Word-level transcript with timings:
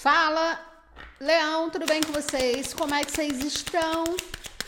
Fala, 0.00 0.58
Leão, 1.20 1.68
tudo 1.68 1.84
bem 1.84 2.00
com 2.00 2.10
vocês? 2.10 2.72
Como 2.72 2.94
é 2.94 3.04
que 3.04 3.12
vocês 3.12 3.38
estão? 3.44 4.04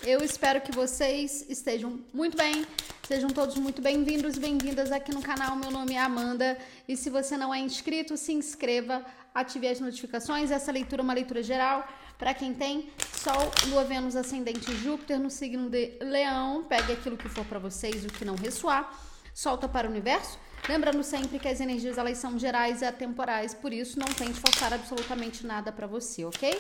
Eu 0.03 0.23
espero 0.23 0.61
que 0.61 0.71
vocês 0.71 1.47
estejam 1.49 2.01
muito 2.13 2.37
bem. 2.37 2.67
Sejam 3.09 3.31
todos 3.31 3.57
muito 3.57 3.81
bem-vindos 3.81 4.37
bem-vindas 4.37 4.93
aqui 4.93 5.11
no 5.11 5.23
canal. 5.23 5.57
Meu 5.57 5.71
nome 5.71 5.95
é 5.95 6.01
Amanda 6.01 6.59
e 6.87 6.99
se 6.99 7.09
você 7.09 7.35
não 7.35 7.53
é 7.55 7.59
inscrito, 7.61 8.15
se 8.15 8.35
inscreva, 8.35 9.03
ative 9.35 9.69
as 9.69 9.81
notificações. 9.81 10.51
Essa 10.51 10.71
leitura 10.71 11.01
é 11.01 11.05
uma 11.05 11.15
leitura 11.15 11.43
geral 11.43 11.89
para 12.19 12.35
quem 12.35 12.53
tem 12.53 12.91
Sol, 13.15 13.51
Lua, 13.69 13.85
Vênus, 13.85 14.17
Ascendente 14.17 14.71
Júpiter 14.77 15.19
no 15.19 15.31
signo 15.31 15.71
de 15.71 15.97
Leão. 16.03 16.63
Pegue 16.65 16.93
aquilo 16.93 17.17
que 17.17 17.31
for 17.31 17.47
para 17.47 17.59
vocês, 17.59 18.05
o 18.05 18.09
que 18.09 18.23
não 18.23 18.35
ressoar, 18.35 18.93
solta 19.33 19.69
para 19.69 19.87
o 19.87 19.91
universo. 19.91 20.39
Lembrando 20.69 21.03
sempre 21.03 21.41
que 21.41 21.49
as 21.49 21.61
energias 21.61 21.99
elas 21.99 22.19
são 22.19 22.39
gerais 22.39 22.83
e 22.83 22.85
atemporais, 22.85 23.53
por 23.53 23.73
isso 23.73 23.99
não 23.99 24.07
tente 24.07 24.39
forçar 24.39 24.73
absolutamente 24.73 25.45
nada 25.45 25.73
para 25.73 25.89
você, 25.89 26.25
ok? 26.25 26.57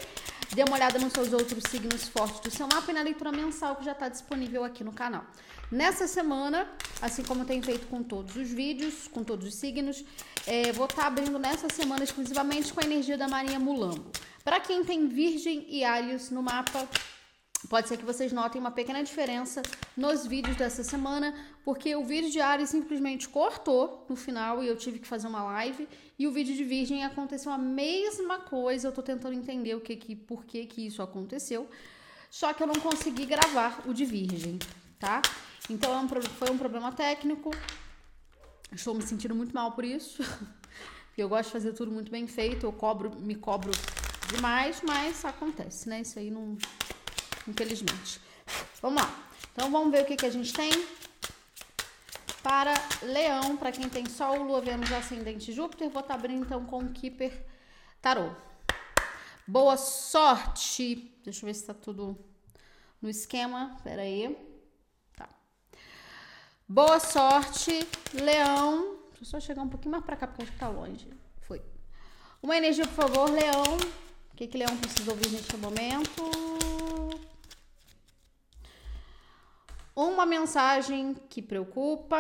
Dê 0.52 0.64
uma 0.64 0.74
olhada 0.74 0.98
nos 0.98 1.12
seus 1.12 1.33
outros 1.33 1.62
signos 1.70 2.09
fortes 2.09 2.41
do 2.41 2.50
seu 2.50 2.66
mapa 2.66 2.91
e 2.91 2.95
na 2.95 3.02
leitura 3.02 3.30
mensal 3.30 3.77
que 3.77 3.84
já 3.84 3.92
está 3.92 4.09
disponível 4.09 4.64
aqui 4.64 4.83
no 4.83 4.92
canal. 4.92 5.24
Nessa 5.70 6.09
semana, 6.09 6.69
assim 7.00 7.23
como 7.23 7.45
tenho 7.45 7.62
feito 7.62 7.87
com 7.87 8.02
todos 8.02 8.34
os 8.34 8.50
vídeos, 8.50 9.06
com 9.06 9.23
todos 9.23 9.47
os 9.47 9.55
signos, 9.55 10.05
é, 10.48 10.73
vou 10.73 10.86
estar 10.86 11.02
tá 11.02 11.06
abrindo 11.06 11.39
nessa 11.39 11.69
semana 11.73 12.02
exclusivamente 12.02 12.73
com 12.73 12.80
a 12.80 12.84
energia 12.84 13.16
da 13.16 13.28
Marinha 13.28 13.61
Mulambo. 13.61 14.11
Para 14.42 14.59
quem 14.59 14.84
tem 14.84 15.06
Virgem 15.06 15.64
e 15.69 15.84
Ares 15.84 16.28
no 16.28 16.42
mapa, 16.42 16.89
Pode 17.69 17.89
ser 17.89 17.97
que 17.97 18.05
vocês 18.05 18.33
notem 18.33 18.61
uma 18.61 18.71
pequena 18.71 19.02
diferença 19.02 19.62
nos 19.97 20.27
vídeos 20.27 20.57
dessa 20.57 20.83
semana, 20.83 21.34
porque 21.65 21.95
o 21.95 22.05
vídeo 22.05 22.30
de 22.30 22.41
Ares 22.41 22.70
simplesmente 22.70 23.29
cortou 23.29 24.05
no 24.09 24.16
final 24.16 24.62
e 24.62 24.66
eu 24.66 24.77
tive 24.77 24.98
que 24.98 25.07
fazer 25.07 25.29
uma 25.29 25.45
live. 25.45 25.89
E 26.19 26.27
o 26.27 26.33
vídeo 26.33 26.55
de 26.55 26.65
Virgem 26.65 27.05
aconteceu 27.05 27.53
a 27.53 27.59
mesma 27.59 28.41
coisa. 28.41 28.89
Eu 28.89 28.93
tô 28.93 29.03
tentando 29.03 29.34
entender 29.34 29.75
o 29.75 29.80
que, 29.80 29.97
que 29.97 30.17
por 30.17 30.45
que, 30.45 30.67
que 30.67 30.87
isso 30.87 31.03
aconteceu. 31.03 31.69
Só 32.30 32.53
que 32.53 32.62
eu 32.62 32.67
não 32.67 32.77
consegui 32.77 33.27
gravar 33.27 33.83
o 33.86 33.95
de 33.95 34.05
Virgem, 34.05 34.58
tá? 34.98 35.23
Então 35.70 35.92
é 35.92 35.98
um, 35.98 36.08
foi 36.08 36.51
um 36.51 36.58
problema 36.58 36.91
técnico. 36.91 37.51
Estou 38.73 38.95
me 38.95 39.03
sentindo 39.03 39.34
muito 39.34 39.55
mal 39.55 39.73
por 39.73 39.84
isso. 39.84 40.23
Eu 41.17 41.29
gosto 41.29 41.48
de 41.48 41.53
fazer 41.53 41.73
tudo 41.75 41.92
muito 41.92 42.11
bem 42.11 42.27
feito. 42.27 42.64
Eu 42.64 42.73
cobro, 42.73 43.14
me 43.20 43.34
cobro 43.34 43.70
demais, 44.34 44.81
mas 44.83 45.25
acontece, 45.25 45.89
né? 45.89 46.01
Isso 46.01 46.19
aí 46.19 46.31
não 46.31 46.56
infelizmente. 47.47 48.21
Vamos 48.81 49.03
lá. 49.03 49.29
Então 49.53 49.71
vamos 49.71 49.91
ver 49.91 50.03
o 50.03 50.07
que, 50.07 50.17
que 50.17 50.27
a 50.27 50.31
gente 50.31 50.53
tem 50.53 50.71
para 52.43 52.75
Leão, 53.03 53.57
para 53.57 53.71
quem 53.71 53.89
tem 53.89 54.07
Sol, 54.07 54.43
Lua, 54.43 54.61
Vênus, 54.61 54.91
Ascendente 54.93 55.53
Júpiter. 55.53 55.89
Vou 55.91 56.01
estar 56.01 56.15
tá 56.15 56.19
abrindo 56.19 56.45
então 56.45 56.65
com 56.65 56.79
o 56.79 56.93
Keeper 56.93 57.47
Tarô. 58.01 58.31
Boa 59.47 59.77
sorte! 59.77 61.13
Deixa 61.25 61.45
eu 61.45 61.47
ver 61.47 61.55
se 61.55 61.65
tá 61.65 61.75
tudo 61.75 62.19
no 63.01 63.09
esquema. 63.09 63.77
Pera 63.85 64.03
aí. 64.03 64.37
Tá. 65.17 65.29
Boa 66.69 66.98
sorte, 66.98 67.87
Leão. 68.15 68.98
Deixa 69.11 69.23
eu 69.23 69.27
só 69.27 69.41
chegar 69.41 69.63
um 69.63 69.69
pouquinho 69.69 69.93
mais 69.93 70.05
para 70.05 70.17
cá, 70.17 70.27
porque 70.27 70.43
acho 70.43 70.53
que 70.53 70.59
tá 70.59 70.69
longe. 70.69 71.09
Foi. 71.43 71.63
Uma 72.43 72.57
energia, 72.57 72.87
por 72.87 72.95
favor, 72.95 73.31
Leão. 73.31 73.77
O 74.33 74.37
que, 74.37 74.47
que 74.47 74.59
Leão 74.59 74.77
precisa 74.79 75.11
ouvir 75.11 75.29
neste 75.29 75.57
momento? 75.57 76.81
Uma 80.03 80.27
mensagem 80.27 81.14
que 81.31 81.41
preocupa. 81.41 82.19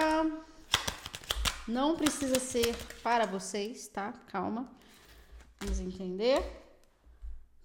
Não 1.66 1.96
precisa 1.96 2.38
ser 2.38 2.76
para 3.02 3.26
vocês, 3.26 3.88
tá? 3.88 4.12
Calma. 4.28 4.72
Vamos 5.58 5.80
entender. 5.80 6.40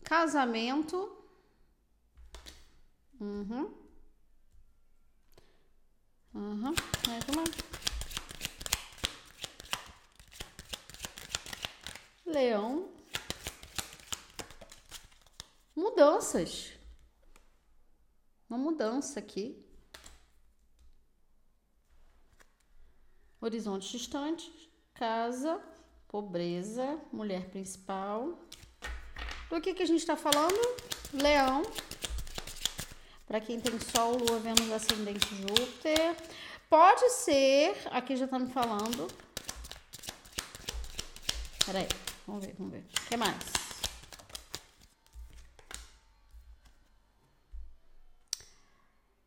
Casamento. 0.03 1.15
Uhum. 3.21 3.71
Uhum. 6.33 6.73
Vai 7.05 7.19
tomar. 7.19 7.45
Leão. 12.25 12.89
Mudanças. 15.75 16.73
Uma 18.49 18.57
mudança 18.57 19.19
aqui. 19.19 19.66
Horizontes 23.39 23.89
distantes, 23.89 24.51
casa, 24.93 25.61
pobreza, 26.07 26.99
mulher 27.11 27.49
principal. 27.49 28.39
Do 29.49 29.61
que, 29.61 29.73
que 29.73 29.83
a 29.83 29.85
gente 29.85 29.99
está 29.99 30.15
falando? 30.15 30.59
Leão. 31.13 31.61
Para 33.27 33.39
quem 33.39 33.59
tem 33.59 33.79
Sol, 33.79 34.17
Lua, 34.17 34.39
Vênus, 34.39 34.71
Ascendente, 34.71 35.27
Júpiter. 35.35 36.15
Pode 36.69 37.09
ser, 37.11 37.75
aqui 37.91 38.15
já 38.15 38.25
está 38.25 38.39
me 38.39 38.51
falando. 38.51 39.07
Peraí, 41.65 41.87
vamos 42.25 42.45
ver, 42.45 42.55
vamos 42.57 42.73
ver. 42.73 42.85
O 43.05 43.09
que 43.09 43.17
mais? 43.17 43.57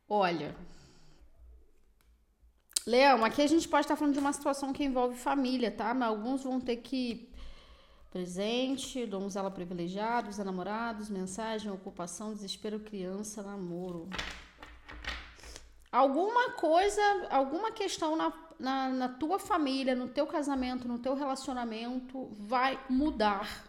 Olha, 0.09 0.56
Leão, 2.87 3.25
aqui 3.25 3.43
a 3.43 3.47
gente 3.47 3.69
pode 3.69 3.85
estar 3.85 3.97
falando 3.97 4.15
de 4.15 4.21
uma 4.21 4.33
situação 4.33 4.73
que 4.73 4.83
envolve 4.83 5.17
família, 5.17 5.71
tá? 5.71 5.93
Mas 5.93 6.09
alguns 6.09 6.43
vão 6.43 6.61
ter 6.61 6.77
que 6.77 7.31
presente, 8.11 9.07
donzela 9.07 9.51
privilegiados, 9.51 10.39
namorados, 10.39 11.09
mensagem, 11.09 11.71
ocupação, 11.71 12.35
desespero, 12.35 12.81
criança, 12.81 13.43
namoro. 13.43 14.09
Alguma 15.93 16.53
coisa, 16.53 17.03
alguma 17.31 17.71
questão 17.71 18.17
na, 18.17 18.33
na, 18.59 18.89
na 18.89 19.09
tua 19.09 19.39
família, 19.39 19.95
no 19.95 20.09
teu 20.09 20.27
casamento, 20.27 20.89
no 20.89 20.99
teu 20.99 21.15
relacionamento 21.15 22.29
vai 22.33 22.79
mudar. 22.89 23.65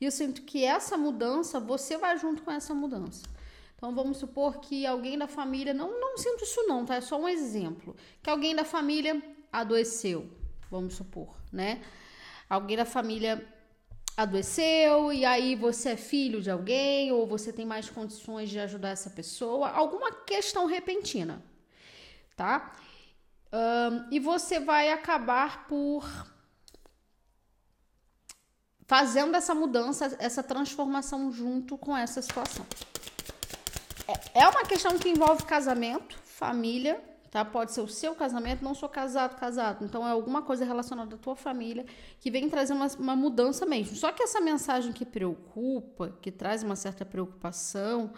E 0.00 0.04
eu 0.04 0.10
sinto 0.10 0.42
que 0.42 0.64
essa 0.64 0.96
mudança, 0.96 1.58
você 1.58 1.96
vai 1.96 2.18
junto 2.18 2.42
com 2.42 2.50
essa 2.50 2.74
mudança. 2.74 3.22
Então 3.80 3.94
vamos 3.94 4.18
supor 4.18 4.60
que 4.60 4.84
alguém 4.84 5.16
da 5.16 5.26
família, 5.26 5.72
não, 5.72 5.98
não 5.98 6.18
sinto 6.18 6.44
isso 6.44 6.62
não, 6.64 6.84
tá? 6.84 6.96
É 6.96 7.00
só 7.00 7.18
um 7.18 7.26
exemplo. 7.26 7.96
Que 8.22 8.28
alguém 8.28 8.54
da 8.54 8.62
família 8.62 9.22
adoeceu, 9.50 10.30
vamos 10.70 10.92
supor, 10.96 11.34
né? 11.50 11.82
Alguém 12.46 12.76
da 12.76 12.84
família 12.84 13.42
adoeceu 14.14 15.10
e 15.14 15.24
aí 15.24 15.54
você 15.54 15.92
é 15.92 15.96
filho 15.96 16.42
de 16.42 16.50
alguém 16.50 17.10
ou 17.10 17.26
você 17.26 17.54
tem 17.54 17.64
mais 17.64 17.88
condições 17.88 18.50
de 18.50 18.58
ajudar 18.58 18.90
essa 18.90 19.08
pessoa, 19.08 19.70
alguma 19.70 20.12
questão 20.12 20.66
repentina, 20.66 21.42
tá? 22.36 22.74
Um, 23.50 24.14
e 24.14 24.20
você 24.20 24.60
vai 24.60 24.92
acabar 24.92 25.66
por 25.66 26.06
fazendo 28.86 29.34
essa 29.34 29.54
mudança, 29.54 30.14
essa 30.18 30.42
transformação 30.42 31.32
junto 31.32 31.78
com 31.78 31.96
essa 31.96 32.20
situação. 32.20 32.66
É, 34.10 34.40
é 34.40 34.48
uma 34.48 34.64
questão 34.64 34.98
que 34.98 35.08
envolve 35.08 35.44
casamento, 35.44 36.18
família, 36.24 37.00
tá? 37.30 37.44
Pode 37.44 37.72
ser 37.72 37.80
o 37.80 37.88
seu 37.88 38.14
casamento, 38.14 38.64
não 38.64 38.74
sou 38.74 38.88
casado, 38.88 39.38
casado. 39.38 39.84
Então 39.84 40.06
é 40.06 40.10
alguma 40.10 40.42
coisa 40.42 40.64
relacionada 40.64 41.14
à 41.14 41.18
tua 41.18 41.36
família 41.36 41.86
que 42.18 42.30
vem 42.30 42.48
trazer 42.48 42.72
uma, 42.72 42.88
uma 42.98 43.14
mudança 43.14 43.64
mesmo. 43.64 43.94
Só 43.96 44.10
que 44.10 44.22
essa 44.22 44.40
mensagem 44.40 44.92
que 44.92 45.04
preocupa, 45.04 46.16
que 46.20 46.32
traz 46.32 46.62
uma 46.62 46.74
certa 46.74 47.04
preocupação, 47.04 48.12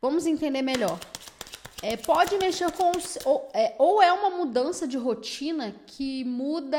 vamos 0.00 0.26
entender 0.26 0.60
melhor. 0.60 0.98
É, 1.82 1.96
pode 1.96 2.36
mexer 2.38 2.70
com 2.72 2.92
ou 3.24 3.50
é, 3.52 3.74
ou 3.78 4.00
é 4.02 4.12
uma 4.12 4.30
mudança 4.30 4.86
de 4.86 4.96
rotina 4.96 5.74
que 5.86 6.22
muda, 6.24 6.78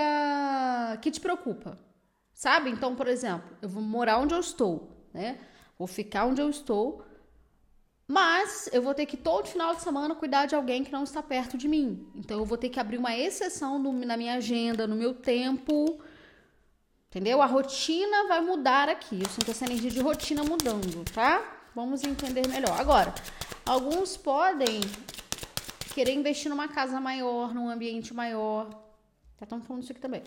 que 1.01 1.11
te 1.11 1.19
preocupa, 1.19 1.77
sabe? 2.33 2.69
Então, 2.69 2.95
por 2.95 3.07
exemplo, 3.07 3.57
eu 3.61 3.67
vou 3.67 3.83
morar 3.83 4.19
onde 4.19 4.33
eu 4.33 4.39
estou, 4.39 4.91
né? 5.13 5.39
Vou 5.77 5.87
ficar 5.87 6.25
onde 6.25 6.41
eu 6.41 6.49
estou 6.49 7.03
mas 8.07 8.69
eu 8.73 8.81
vou 8.81 8.93
ter 8.93 9.05
que 9.05 9.15
todo 9.15 9.47
final 9.47 9.75
de 9.75 9.81
semana 9.81 10.13
cuidar 10.13 10.45
de 10.45 10.55
alguém 10.55 10.83
que 10.83 10.91
não 10.91 11.03
está 11.03 11.23
perto 11.23 11.57
de 11.57 11.67
mim. 11.67 12.07
Então 12.15 12.39
eu 12.39 12.45
vou 12.45 12.57
ter 12.57 12.69
que 12.69 12.79
abrir 12.79 12.97
uma 12.97 13.15
exceção 13.15 13.79
no, 13.79 13.93
na 13.93 14.17
minha 14.17 14.35
agenda, 14.35 14.85
no 14.85 14.95
meu 14.95 15.13
tempo. 15.13 15.99
Entendeu? 17.09 17.41
A 17.41 17.45
rotina 17.45 18.27
vai 18.27 18.41
mudar 18.41 18.89
aqui. 18.89 19.21
Eu 19.21 19.29
sinto 19.29 19.51
essa 19.51 19.65
energia 19.65 19.91
de 19.91 20.01
rotina 20.01 20.43
mudando, 20.43 21.05
tá? 21.11 21.41
Vamos 21.73 22.03
entender 22.03 22.47
melhor. 22.47 22.79
Agora, 22.79 23.13
alguns 23.65 24.17
podem 24.17 24.81
querer 25.93 26.13
investir 26.13 26.49
numa 26.49 26.67
casa 26.67 26.99
maior, 26.99 27.53
num 27.53 27.69
ambiente 27.69 28.13
maior. 28.13 28.69
Tá 29.37 29.45
estamos 29.45 29.65
falando 29.65 29.83
isso 29.83 29.91
aqui 29.91 30.01
também. 30.01 30.23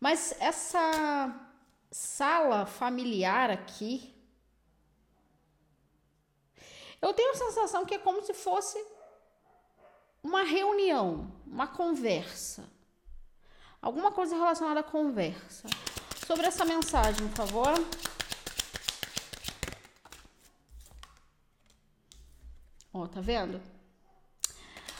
Mas 0.00 0.34
essa 0.40 1.34
sala 1.90 2.64
familiar 2.66 3.50
aqui, 3.50 4.14
eu 7.00 7.12
tenho 7.14 7.32
a 7.32 7.36
sensação 7.36 7.84
que 7.84 7.94
é 7.94 7.98
como 7.98 8.22
se 8.22 8.34
fosse 8.34 8.82
uma 10.22 10.42
reunião, 10.42 11.32
uma 11.46 11.66
conversa. 11.66 12.68
Alguma 13.80 14.10
coisa 14.10 14.34
relacionada 14.36 14.80
à 14.80 14.82
conversa. 14.82 15.68
sobre 16.26 16.46
essa 16.46 16.62
mensagem, 16.62 17.26
por 17.28 17.36
favor. 17.36 17.74
Ó, 22.92 23.06
tá 23.06 23.20
vendo? 23.22 23.62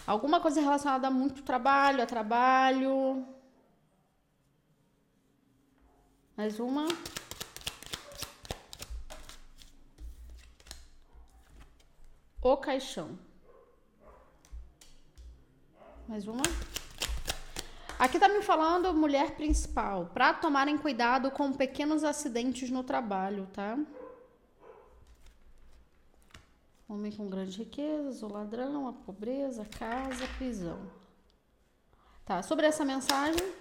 Alguma 0.07 0.41
coisa 0.41 0.61
relacionada 0.63 1.09
a 1.09 1.11
muito 1.11 1.43
trabalho, 1.43 2.03
a 2.03 2.07
trabalho. 2.07 3.27
Mais 6.35 6.59
uma. 6.59 6.87
O 12.41 12.57
caixão. 12.57 13.19
Mais 16.07 16.27
uma. 16.29 16.43
Aqui 17.99 18.19
tá 18.19 18.29
me 18.29 18.43
falando 18.43 18.95
mulher 18.95 19.35
principal, 19.35 20.07
para 20.07 20.33
tomarem 20.33 20.79
cuidado 20.79 21.33
com 21.33 21.53
pequenos 21.53 22.05
acidentes 22.05 22.71
no 22.71 22.85
trabalho, 22.85 23.49
tá? 23.53 23.77
Homem 26.89 27.11
com 27.11 27.29
grande 27.29 27.59
riqueza, 27.59 28.25
o 28.25 28.33
ladrão, 28.33 28.87
a 28.87 28.93
pobreza, 28.93 29.67
casa, 29.67 30.27
prisão. 30.39 30.81
Tá, 32.25 32.41
sobre 32.41 32.67
essa 32.67 32.85
mensagem. 32.85 33.53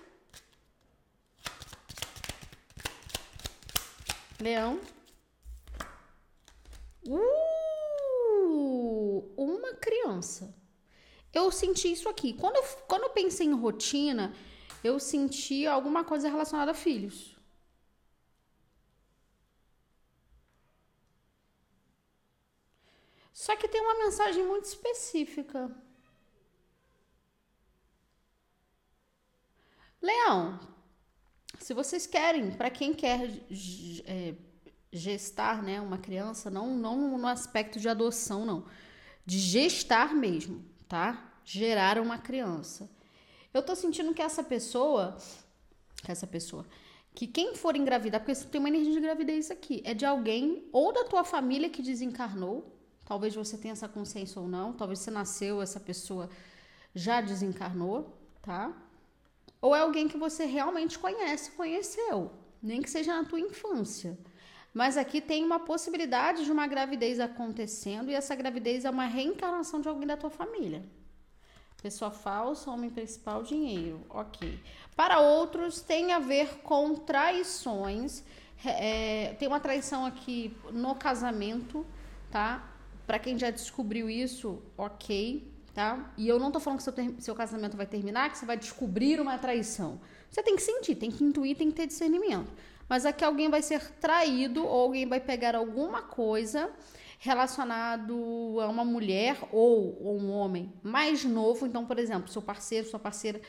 Leão. 4.39 4.79
Uh, 7.07 7.46
criança. 10.07 10.55
Eu 11.33 11.51
senti 11.51 11.91
isso 11.91 12.07
aqui. 12.07 12.33
Quando 12.33 12.55
eu, 12.55 12.63
quando 12.87 13.03
eu 13.03 13.09
pensei 13.09 13.45
em 13.45 13.53
rotina, 13.53 14.33
eu 14.83 14.99
senti 14.99 15.65
alguma 15.67 16.03
coisa 16.03 16.29
relacionada 16.29 16.71
a 16.71 16.73
filhos. 16.73 17.35
Só 23.33 23.55
que 23.55 23.67
tem 23.67 23.81
uma 23.81 24.05
mensagem 24.05 24.45
muito 24.45 24.65
específica. 24.65 25.69
Leão, 30.01 30.59
se 31.59 31.73
vocês 31.73 32.07
querem, 32.07 32.51
para 32.51 32.69
quem 32.69 32.93
quer 32.93 33.29
é, 34.05 34.33
gestar 34.91 35.61
né, 35.61 35.79
uma 35.79 35.97
criança, 35.97 36.49
não, 36.49 36.75
não 36.75 37.17
no 37.17 37.27
aspecto 37.27 37.79
de 37.79 37.89
adoção, 37.89 38.45
não, 38.45 38.65
de 39.27 39.37
gestar 39.37 40.15
mesmo, 40.15 40.65
tá? 40.87 41.31
Gerar 41.45 41.99
uma 41.99 42.17
criança. 42.17 42.89
Eu 43.53 43.61
tô 43.61 43.75
sentindo 43.75 44.11
que 44.15 44.23
essa 44.23 44.43
pessoa, 44.43 45.15
que 46.03 46.11
essa 46.11 46.25
pessoa, 46.25 46.65
que 47.13 47.27
quem 47.27 47.55
for 47.55 47.75
engravidar, 47.75 48.23
porque 48.23 48.33
tem 48.45 48.57
uma 48.57 48.69
energia 48.69 48.93
de 48.93 49.01
gravidez 49.01 49.51
aqui, 49.51 49.83
é 49.85 49.93
de 49.93 50.03
alguém 50.05 50.67
ou 50.71 50.91
da 50.91 51.03
tua 51.03 51.23
família 51.23 51.69
que 51.69 51.83
desencarnou, 51.83 52.73
Talvez 53.07 53.33
você 53.33 53.57
tenha 53.57 53.71
essa 53.71 53.87
consciência 53.87 54.41
ou 54.41 54.49
não. 54.49 54.73
Talvez 54.73 54.99
você 54.99 55.09
nasceu, 55.09 55.61
essa 55.61 55.79
pessoa 55.79 56.29
já 56.93 57.21
desencarnou, 57.21 58.13
tá? 58.41 58.75
Ou 59.61 59.73
é 59.73 59.79
alguém 59.79 60.09
que 60.09 60.17
você 60.17 60.43
realmente 60.45 60.99
conhece, 60.99 61.51
conheceu, 61.51 62.31
nem 62.61 62.81
que 62.81 62.89
seja 62.89 63.15
na 63.15 63.27
tua 63.27 63.39
infância. 63.39 64.17
Mas 64.77 64.95
aqui 64.95 65.19
tem 65.19 65.43
uma 65.43 65.59
possibilidade 65.59 66.45
de 66.45 66.51
uma 66.51 66.67
gravidez 66.67 67.19
acontecendo 67.19 68.11
e 68.11 68.13
essa 68.13 68.35
gravidez 68.35 68.85
é 68.85 68.89
uma 68.91 69.07
reencarnação 69.07 69.81
de 69.81 69.89
alguém 69.89 70.05
da 70.05 70.15
tua 70.15 70.29
família. 70.29 70.83
Pessoa 71.81 72.11
falsa, 72.11 72.69
homem 72.69 72.91
principal, 72.91 73.41
dinheiro. 73.41 73.99
Ok. 74.07 74.59
Para 74.95 75.19
outros, 75.19 75.81
tem 75.81 76.11
a 76.11 76.19
ver 76.19 76.59
com 76.61 76.93
traições. 76.93 78.23
É, 78.63 79.33
tem 79.39 79.47
uma 79.47 79.59
traição 79.59 80.05
aqui 80.05 80.55
no 80.71 80.93
casamento, 80.93 81.83
tá? 82.29 82.71
Para 83.07 83.17
quem 83.17 83.35
já 83.35 83.49
descobriu 83.49 84.07
isso, 84.07 84.61
ok, 84.77 85.51
tá? 85.73 86.13
E 86.15 86.27
eu 86.27 86.37
não 86.37 86.51
tô 86.51 86.59
falando 86.59 86.77
que 86.77 86.83
seu, 86.83 86.93
seu 87.17 87.33
casamento 87.33 87.75
vai 87.75 87.87
terminar, 87.87 88.29
que 88.29 88.37
você 88.37 88.45
vai 88.45 88.57
descobrir 88.57 89.19
uma 89.19 89.39
traição. 89.39 89.99
Você 90.29 90.43
tem 90.43 90.55
que 90.55 90.61
sentir, 90.61 90.93
tem 90.93 91.09
que 91.09 91.23
intuir, 91.23 91.57
tem 91.57 91.71
que 91.71 91.75
ter 91.75 91.87
discernimento. 91.87 92.53
Mas 92.87 93.05
aqui 93.05 93.23
alguém 93.23 93.49
vai 93.49 93.61
ser 93.61 93.91
traído 93.95 94.65
ou 94.65 94.81
alguém 94.81 95.05
vai 95.05 95.19
pegar 95.19 95.55
alguma 95.55 96.01
coisa 96.01 96.71
relacionado 97.19 98.59
a 98.61 98.67
uma 98.67 98.85
mulher 98.85 99.37
ou, 99.51 100.01
ou 100.01 100.19
um 100.19 100.31
homem 100.31 100.73
mais 100.83 101.23
novo. 101.25 101.65
Então, 101.65 101.85
por 101.85 101.99
exemplo, 101.99 102.29
seu 102.29 102.41
parceiro, 102.41 102.87
sua 102.87 102.99
parceira 102.99 103.41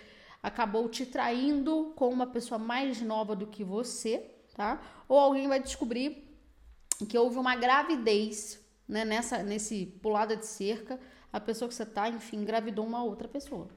acabou 0.43 0.89
te 0.89 1.05
traindo 1.05 1.93
com 1.95 2.09
uma 2.09 2.27
pessoa 2.27 2.59
mais 2.59 3.01
nova 3.01 3.37
do 3.37 3.47
que 3.47 3.63
você, 3.63 4.31
tá? 4.57 4.81
Ou 5.09 5.19
alguém 5.19 5.47
vai 5.49 5.61
descobrir 5.61 6.25
que 7.09 7.19
houve 7.19 7.39
uma 7.39 7.55
gravidez 7.55 8.61
né, 8.89 9.05
nessa, 9.05 9.43
nesse 9.43 9.87
pulada 10.03 10.37
de 10.37 10.47
cerca, 10.47 10.99
a 11.33 11.39
pessoa 11.39 11.69
que 11.69 11.75
você 11.75 11.83
está, 11.83 12.09
enfim, 12.09 12.39
engravidou 12.39 12.87
uma 12.87 13.05
outra 13.05 13.29
pessoa. 13.29 13.69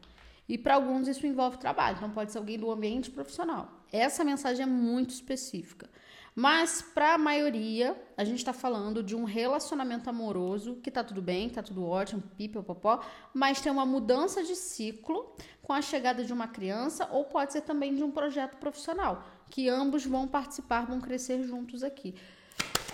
E 0.51 0.57
para 0.57 0.75
alguns 0.75 1.07
isso 1.07 1.25
envolve 1.25 1.57
trabalho, 1.57 1.95
então 1.95 2.09
pode 2.09 2.31
ser 2.31 2.37
alguém 2.37 2.59
do 2.59 2.69
ambiente 2.69 3.09
profissional. 3.09 3.69
Essa 3.89 4.21
mensagem 4.23 4.63
é 4.63 4.65
muito 4.65 5.11
específica. 5.11 5.89
Mas 6.35 6.81
para 6.81 7.13
a 7.13 7.17
maioria, 7.17 7.95
a 8.17 8.25
gente 8.25 8.39
está 8.39 8.51
falando 8.51 9.01
de 9.01 9.15
um 9.15 9.23
relacionamento 9.23 10.09
amoroso 10.09 10.75
que 10.83 10.91
tá 10.91 11.03
tudo 11.03 11.21
bem, 11.21 11.49
tá 11.49 11.63
tudo 11.63 11.85
ótimo, 11.85 12.21
pipa, 12.37 12.61
popó, 12.61 13.01
mas 13.33 13.61
tem 13.61 13.71
uma 13.71 13.85
mudança 13.85 14.43
de 14.43 14.55
ciclo 14.55 15.33
com 15.61 15.71
a 15.71 15.81
chegada 15.81 16.23
de 16.23 16.33
uma 16.33 16.47
criança 16.47 17.07
ou 17.11 17.23
pode 17.23 17.53
ser 17.53 17.61
também 17.61 17.95
de 17.95 18.03
um 18.03 18.11
projeto 18.11 18.57
profissional, 18.57 19.23
que 19.49 19.69
ambos 19.69 20.05
vão 20.05 20.27
participar, 20.27 20.85
vão 20.85 20.99
crescer 20.99 21.43
juntos 21.43 21.81
aqui. 21.81 22.13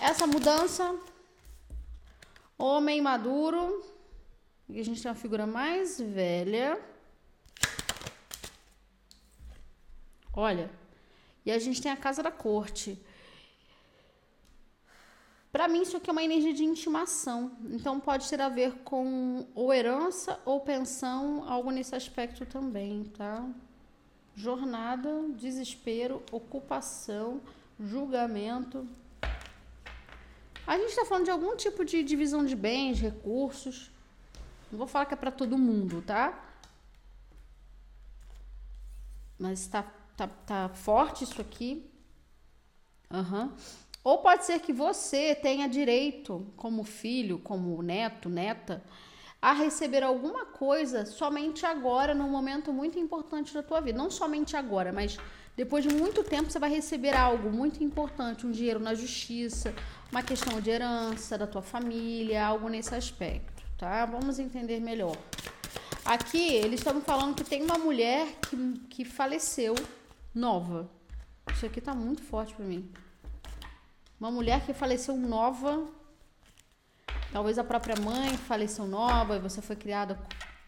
Essa 0.00 0.26
mudança 0.26 0.94
Homem 2.60 3.00
maduro. 3.00 3.84
Aqui 4.68 4.80
a 4.80 4.84
gente 4.84 5.00
tem 5.00 5.08
uma 5.08 5.14
figura 5.16 5.46
mais 5.46 6.00
velha. 6.00 6.76
Olha. 10.38 10.70
E 11.44 11.50
a 11.50 11.58
gente 11.58 11.82
tem 11.82 11.90
a 11.90 11.96
casa 11.96 12.22
da 12.22 12.30
corte. 12.30 12.96
Para 15.50 15.66
mim, 15.66 15.82
isso 15.82 15.96
aqui 15.96 16.08
é 16.08 16.12
uma 16.12 16.22
energia 16.22 16.54
de 16.54 16.62
intimação. 16.62 17.56
Então, 17.64 17.98
pode 17.98 18.28
ter 18.30 18.40
a 18.40 18.48
ver 18.48 18.72
com 18.84 19.44
ou 19.52 19.74
herança 19.74 20.38
ou 20.44 20.60
pensão, 20.60 21.42
algo 21.48 21.72
nesse 21.72 21.92
aspecto 21.96 22.46
também, 22.46 23.02
tá? 23.16 23.44
Jornada, 24.36 25.10
desespero, 25.30 26.22
ocupação, 26.30 27.40
julgamento. 27.80 28.86
A 30.64 30.78
gente 30.78 30.90
está 30.90 31.04
falando 31.04 31.24
de 31.24 31.32
algum 31.32 31.56
tipo 31.56 31.84
de 31.84 32.04
divisão 32.04 32.46
de 32.46 32.54
bens, 32.54 33.00
recursos. 33.00 33.90
Não 34.70 34.78
vou 34.78 34.86
falar 34.86 35.06
que 35.06 35.14
é 35.14 35.16
para 35.16 35.32
todo 35.32 35.58
mundo, 35.58 36.00
tá? 36.00 36.44
Mas 39.36 39.66
tá, 39.66 39.84
tá, 40.18 40.26
tá 40.26 40.68
forte 40.70 41.22
isso 41.22 41.40
aqui. 41.40 41.88
Uhum. 43.10 43.52
Ou 44.02 44.18
pode 44.18 44.44
ser 44.44 44.60
que 44.60 44.72
você 44.72 45.34
tenha 45.34 45.68
direito, 45.68 46.46
como 46.56 46.82
filho, 46.82 47.38
como 47.38 47.80
neto, 47.82 48.28
neta, 48.28 48.82
a 49.40 49.52
receber 49.52 50.02
alguma 50.02 50.44
coisa 50.44 51.06
somente 51.06 51.64
agora, 51.64 52.14
num 52.14 52.28
momento 52.28 52.72
muito 52.72 52.98
importante 52.98 53.54
da 53.54 53.62
tua 53.62 53.80
vida. 53.80 53.96
Não 53.96 54.10
somente 54.10 54.56
agora, 54.56 54.92
mas 54.92 55.16
depois 55.56 55.84
de 55.84 55.94
muito 55.94 56.24
tempo 56.24 56.50
você 56.50 56.58
vai 56.58 56.70
receber 56.70 57.16
algo 57.16 57.50
muito 57.50 57.82
importante, 57.82 58.46
um 58.46 58.50
dinheiro 58.50 58.80
na 58.80 58.94
justiça, 58.94 59.72
uma 60.10 60.22
questão 60.22 60.60
de 60.60 60.70
herança 60.70 61.38
da 61.38 61.46
tua 61.46 61.62
família, 61.62 62.44
algo 62.44 62.68
nesse 62.68 62.94
aspecto, 62.94 63.62
tá? 63.76 64.04
Vamos 64.06 64.38
entender 64.38 64.80
melhor. 64.80 65.16
Aqui 66.04 66.54
eles 66.54 66.80
estão 66.80 67.00
falando 67.00 67.36
que 67.36 67.44
tem 67.44 67.62
uma 67.62 67.76
mulher 67.76 68.26
que, 68.48 68.56
que 68.88 69.04
faleceu 69.04 69.74
nova. 70.38 70.88
Isso 71.52 71.66
aqui 71.66 71.80
tá 71.80 71.94
muito 71.94 72.22
forte 72.22 72.54
para 72.54 72.64
mim. 72.64 72.90
Uma 74.20 74.30
mulher 74.30 74.64
que 74.64 74.72
faleceu 74.72 75.16
nova. 75.16 75.86
Talvez 77.32 77.58
a 77.58 77.64
própria 77.64 77.96
mãe 78.00 78.36
faleceu 78.36 78.86
nova 78.86 79.36
e 79.36 79.40
você 79.40 79.60
foi 79.60 79.76
criada 79.76 80.18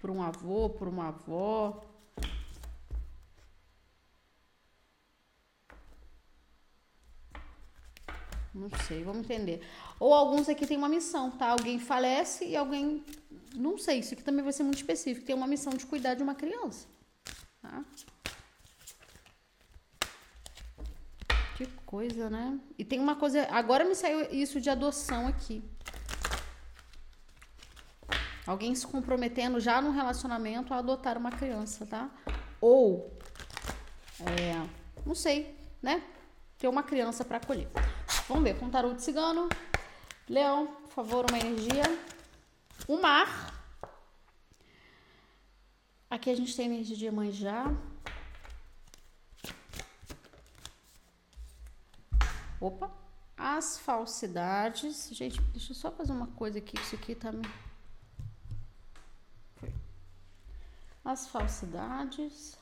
por 0.01 0.11
um 0.11 0.23
avô, 0.23 0.69
por 0.71 0.89
uma 0.89 1.09
avó. 1.09 1.83
Não 8.53 8.69
sei, 8.87 9.05
vamos 9.05 9.23
entender. 9.23 9.63
Ou 9.99 10.13
alguns 10.13 10.49
aqui 10.49 10.67
tem 10.67 10.77
uma 10.77 10.89
missão, 10.89 11.31
tá? 11.31 11.51
Alguém 11.51 11.79
falece 11.79 12.45
e 12.45 12.57
alguém. 12.57 13.05
Não 13.55 13.79
sei, 13.79 14.01
isso 14.01 14.15
aqui 14.15 14.23
também 14.23 14.43
vai 14.43 14.53
ser 14.53 14.65
muito 14.65 14.79
específico. 14.79 15.25
Tem 15.25 15.35
uma 15.35 15.47
missão 15.47 15.73
de 15.73 15.87
cuidar 15.87 16.15
de 16.15 16.23
uma 16.23 16.35
criança. 16.35 16.87
Tá? 17.63 17.85
Que 21.57 21.67
coisa, 21.91 22.31
né? 22.31 22.61
E 22.79 22.85
tem 22.85 23.01
uma 23.01 23.17
coisa. 23.17 23.49
Agora 23.51 23.85
me 23.85 23.97
saiu 23.97 24.31
isso 24.31 24.61
de 24.61 24.71
adoção 24.71 25.27
aqui. 25.27 25.61
Alguém 28.47 28.75
se 28.77 28.87
comprometendo 28.87 29.59
já 29.59 29.83
no 29.83 29.91
relacionamento 29.91 30.73
a 30.73 30.79
adotar 30.79 31.19
uma 31.19 31.33
criança, 31.33 31.85
tá? 31.87 32.09
Ou. 32.61 33.19
É, 34.21 34.55
não 35.05 35.17
sei, 35.17 35.59
né? 35.83 36.01
ter 36.61 36.69
uma 36.69 36.83
criança 36.83 37.25
para 37.25 37.39
acolher. 37.39 37.69
Vamos 38.29 38.45
ver, 38.45 38.59
com 38.59 38.69
tarô 38.69 38.93
de 38.93 39.03
cigano. 39.03 39.49
Leão, 40.29 40.67
por 40.67 40.93
favor, 40.93 41.25
uma 41.29 41.39
energia. 41.39 41.85
O 42.87 43.01
mar. 43.01 43.59
Aqui 46.11 46.29
a 46.29 46.37
gente 46.37 46.55
tem 46.55 46.67
energia 46.67 46.95
de 46.95 47.07
Iemanjá. 47.07 47.75
Opa. 52.61 52.91
As 53.37 53.79
falsidades. 53.79 55.09
Gente, 55.13 55.41
deixa 55.41 55.73
eu 55.73 55.77
só 55.77 55.91
fazer 55.91 56.13
uma 56.13 56.27
coisa 56.29 56.59
aqui. 56.59 56.79
Isso 56.79 56.95
aqui 56.95 57.15
tá 57.15 57.33
me... 57.33 57.43
As 61.03 61.27
falsidades. 61.29 62.59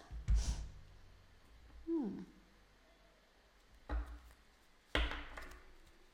Hum. 1.88 2.24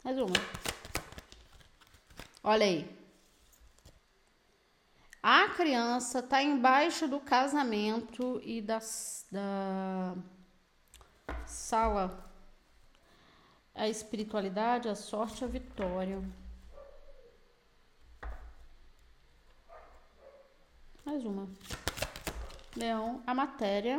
Mais 0.03 0.19
uma. 0.19 0.33
Olha 2.43 2.65
aí. 2.65 3.05
A 5.23 5.49
criança 5.49 6.19
está 6.19 6.43
embaixo 6.43 7.09
do 7.09 7.21
casamento 7.21 8.41
e 8.43 8.61
da, 8.61 8.79
da 9.31 10.17
sala. 11.47 12.34
A 13.75 13.89
espiritualidade, 13.89 14.89
a 14.89 14.95
sorte, 14.95 15.45
a 15.45 15.49
vitória. 15.49 16.23
Mais 21.05 21.25
uma. 21.25 21.49
Leão, 22.77 23.21
a 23.27 23.35
matéria. 23.35 23.99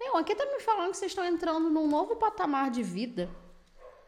Leão, 0.00 0.16
aqui 0.16 0.34
tá 0.34 0.46
me 0.46 0.60
falando 0.60 0.92
que 0.92 0.98
vocês 0.98 1.10
estão 1.10 1.24
entrando 1.24 1.68
num 1.68 1.88
novo 1.88 2.16
patamar 2.16 2.70
de 2.70 2.82
vida 2.82 3.28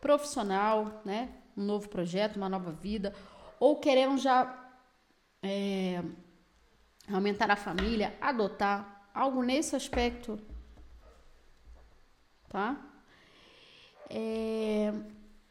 profissional, 0.00 1.02
né? 1.04 1.34
Um 1.56 1.64
novo 1.64 1.88
projeto, 1.88 2.36
uma 2.36 2.48
nova 2.48 2.70
vida, 2.70 3.14
ou 3.58 3.80
querendo 3.80 4.18
já 4.18 4.72
é, 5.42 6.02
aumentar 7.12 7.50
a 7.50 7.56
família, 7.56 8.16
adotar, 8.20 9.10
algo 9.12 9.42
nesse 9.42 9.76
aspecto, 9.76 10.40
tá? 12.54 12.76
É, 14.08 14.92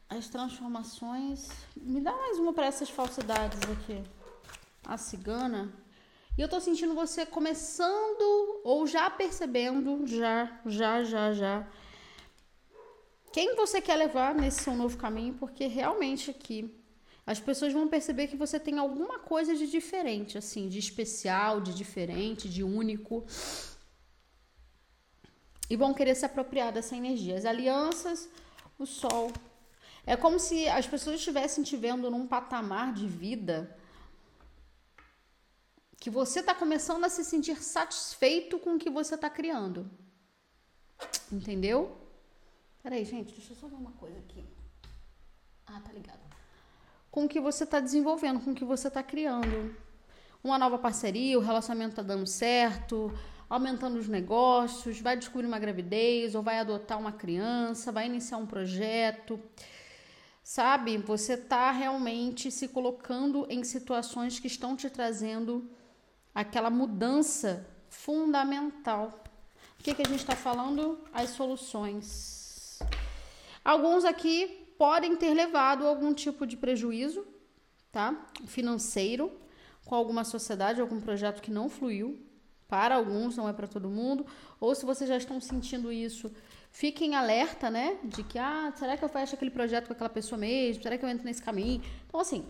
as 0.08 0.26
transformações. 0.28 1.50
Me 1.76 2.00
dá 2.00 2.12
mais 2.12 2.38
uma 2.38 2.54
para 2.54 2.64
essas 2.64 2.88
falsidades 2.88 3.60
aqui. 3.74 4.02
A 4.86 4.96
cigana. 4.96 5.70
E 6.38 6.40
eu 6.40 6.48
tô 6.48 6.58
sentindo 6.60 6.94
você 6.94 7.26
começando 7.26 8.62
ou 8.64 8.86
já 8.86 9.10
percebendo, 9.10 10.06
já, 10.06 10.60
já, 10.64 11.04
já, 11.04 11.32
já, 11.34 11.68
quem 13.34 13.54
você 13.54 13.82
quer 13.82 13.96
levar 13.96 14.34
nesse 14.34 14.64
seu 14.64 14.74
novo 14.74 14.96
caminho, 14.96 15.34
porque 15.34 15.66
realmente 15.66 16.30
aqui 16.30 16.74
as 17.26 17.38
pessoas 17.38 17.72
vão 17.72 17.86
perceber 17.86 18.28
que 18.28 18.36
você 18.36 18.58
tem 18.58 18.78
alguma 18.78 19.18
coisa 19.18 19.54
de 19.54 19.66
diferente, 19.70 20.38
assim, 20.38 20.68
de 20.68 20.78
especial, 20.78 21.60
de 21.60 21.74
diferente, 21.74 22.48
de 22.48 22.64
único. 22.64 23.24
E 25.68 25.76
vão 25.76 25.94
querer 25.94 26.14
se 26.14 26.26
apropriar 26.26 26.72
dessa 26.72 26.96
energia. 26.96 27.36
As 27.36 27.44
alianças, 27.44 28.28
o 28.78 28.86
sol. 28.86 29.32
É 30.06 30.16
como 30.16 30.38
se 30.38 30.68
as 30.68 30.86
pessoas 30.86 31.16
estivessem 31.16 31.64
te 31.64 31.76
vendo 31.76 32.10
num 32.10 32.26
patamar 32.26 32.92
de 32.92 33.06
vida 33.06 33.76
que 35.98 36.10
você 36.10 36.40
está 36.40 36.54
começando 36.54 37.02
a 37.04 37.08
se 37.08 37.24
sentir 37.24 37.62
satisfeito 37.62 38.58
com 38.58 38.74
o 38.74 38.78
que 38.78 38.90
você 38.90 39.14
está 39.14 39.30
criando. 39.30 39.90
Entendeu? 41.32 41.96
Peraí, 42.82 43.06
gente, 43.06 43.32
deixa 43.32 43.52
eu 43.52 43.56
só 43.56 43.66
ver 43.66 43.76
uma 43.76 43.92
coisa 43.92 44.18
aqui. 44.18 44.44
Ah, 45.66 45.80
tá 45.80 45.90
ligado. 45.92 46.20
Com 47.10 47.24
o 47.24 47.28
que 47.28 47.40
você 47.40 47.64
está 47.64 47.80
desenvolvendo, 47.80 48.40
com 48.40 48.50
o 48.50 48.54
que 48.54 48.66
você 48.66 48.88
está 48.88 49.02
criando. 49.02 49.74
Uma 50.42 50.58
nova 50.58 50.78
parceria, 50.78 51.38
o 51.38 51.42
relacionamento 51.42 51.92
está 51.92 52.02
dando 52.02 52.26
certo, 52.26 53.10
aumentando 53.54 53.98
os 53.98 54.08
negócios, 54.08 55.00
vai 55.00 55.16
descobrir 55.16 55.46
uma 55.46 55.58
gravidez 55.58 56.34
ou 56.34 56.42
vai 56.42 56.58
adotar 56.58 56.98
uma 56.98 57.12
criança, 57.12 57.92
vai 57.92 58.06
iniciar 58.06 58.36
um 58.38 58.46
projeto. 58.46 59.40
Sabe, 60.42 60.98
você 60.98 61.34
está 61.34 61.70
realmente 61.70 62.50
se 62.50 62.68
colocando 62.68 63.46
em 63.48 63.62
situações 63.62 64.40
que 64.40 64.48
estão 64.48 64.76
te 64.76 64.90
trazendo 64.90 65.70
aquela 66.34 66.68
mudança 66.68 67.66
fundamental. 67.88 69.22
O 69.78 69.82
que, 69.84 69.94
que 69.94 70.02
a 70.02 70.08
gente 70.08 70.20
está 70.20 70.34
falando? 70.34 70.98
As 71.12 71.30
soluções. 71.30 72.80
Alguns 73.64 74.04
aqui 74.04 74.74
podem 74.76 75.16
ter 75.16 75.32
levado 75.32 75.86
algum 75.86 76.12
tipo 76.12 76.44
de 76.44 76.56
prejuízo, 76.56 77.24
tá? 77.92 78.26
Financeiro, 78.46 79.32
com 79.84 79.94
alguma 79.94 80.24
sociedade, 80.24 80.80
algum 80.80 81.00
projeto 81.00 81.40
que 81.40 81.50
não 81.50 81.68
fluiu. 81.68 82.23
Para 82.68 82.96
alguns, 82.96 83.36
não 83.36 83.48
é 83.48 83.52
para 83.52 83.66
todo 83.66 83.88
mundo. 83.88 84.26
Ou 84.60 84.74
se 84.74 84.84
vocês 84.84 85.08
já 85.08 85.16
estão 85.16 85.40
sentindo 85.40 85.92
isso, 85.92 86.30
fiquem 86.70 87.14
alerta, 87.14 87.70
né? 87.70 87.98
De 88.04 88.22
que, 88.22 88.38
ah, 88.38 88.72
será 88.76 88.96
que 88.96 89.04
eu 89.04 89.08
fecho 89.08 89.34
aquele 89.34 89.50
projeto 89.50 89.86
com 89.86 89.92
aquela 89.92 90.10
pessoa 90.10 90.38
mesmo? 90.38 90.82
Será 90.82 90.96
que 90.98 91.04
eu 91.04 91.08
entro 91.08 91.24
nesse 91.24 91.42
caminho? 91.42 91.82
Então, 92.06 92.20
assim, 92.20 92.46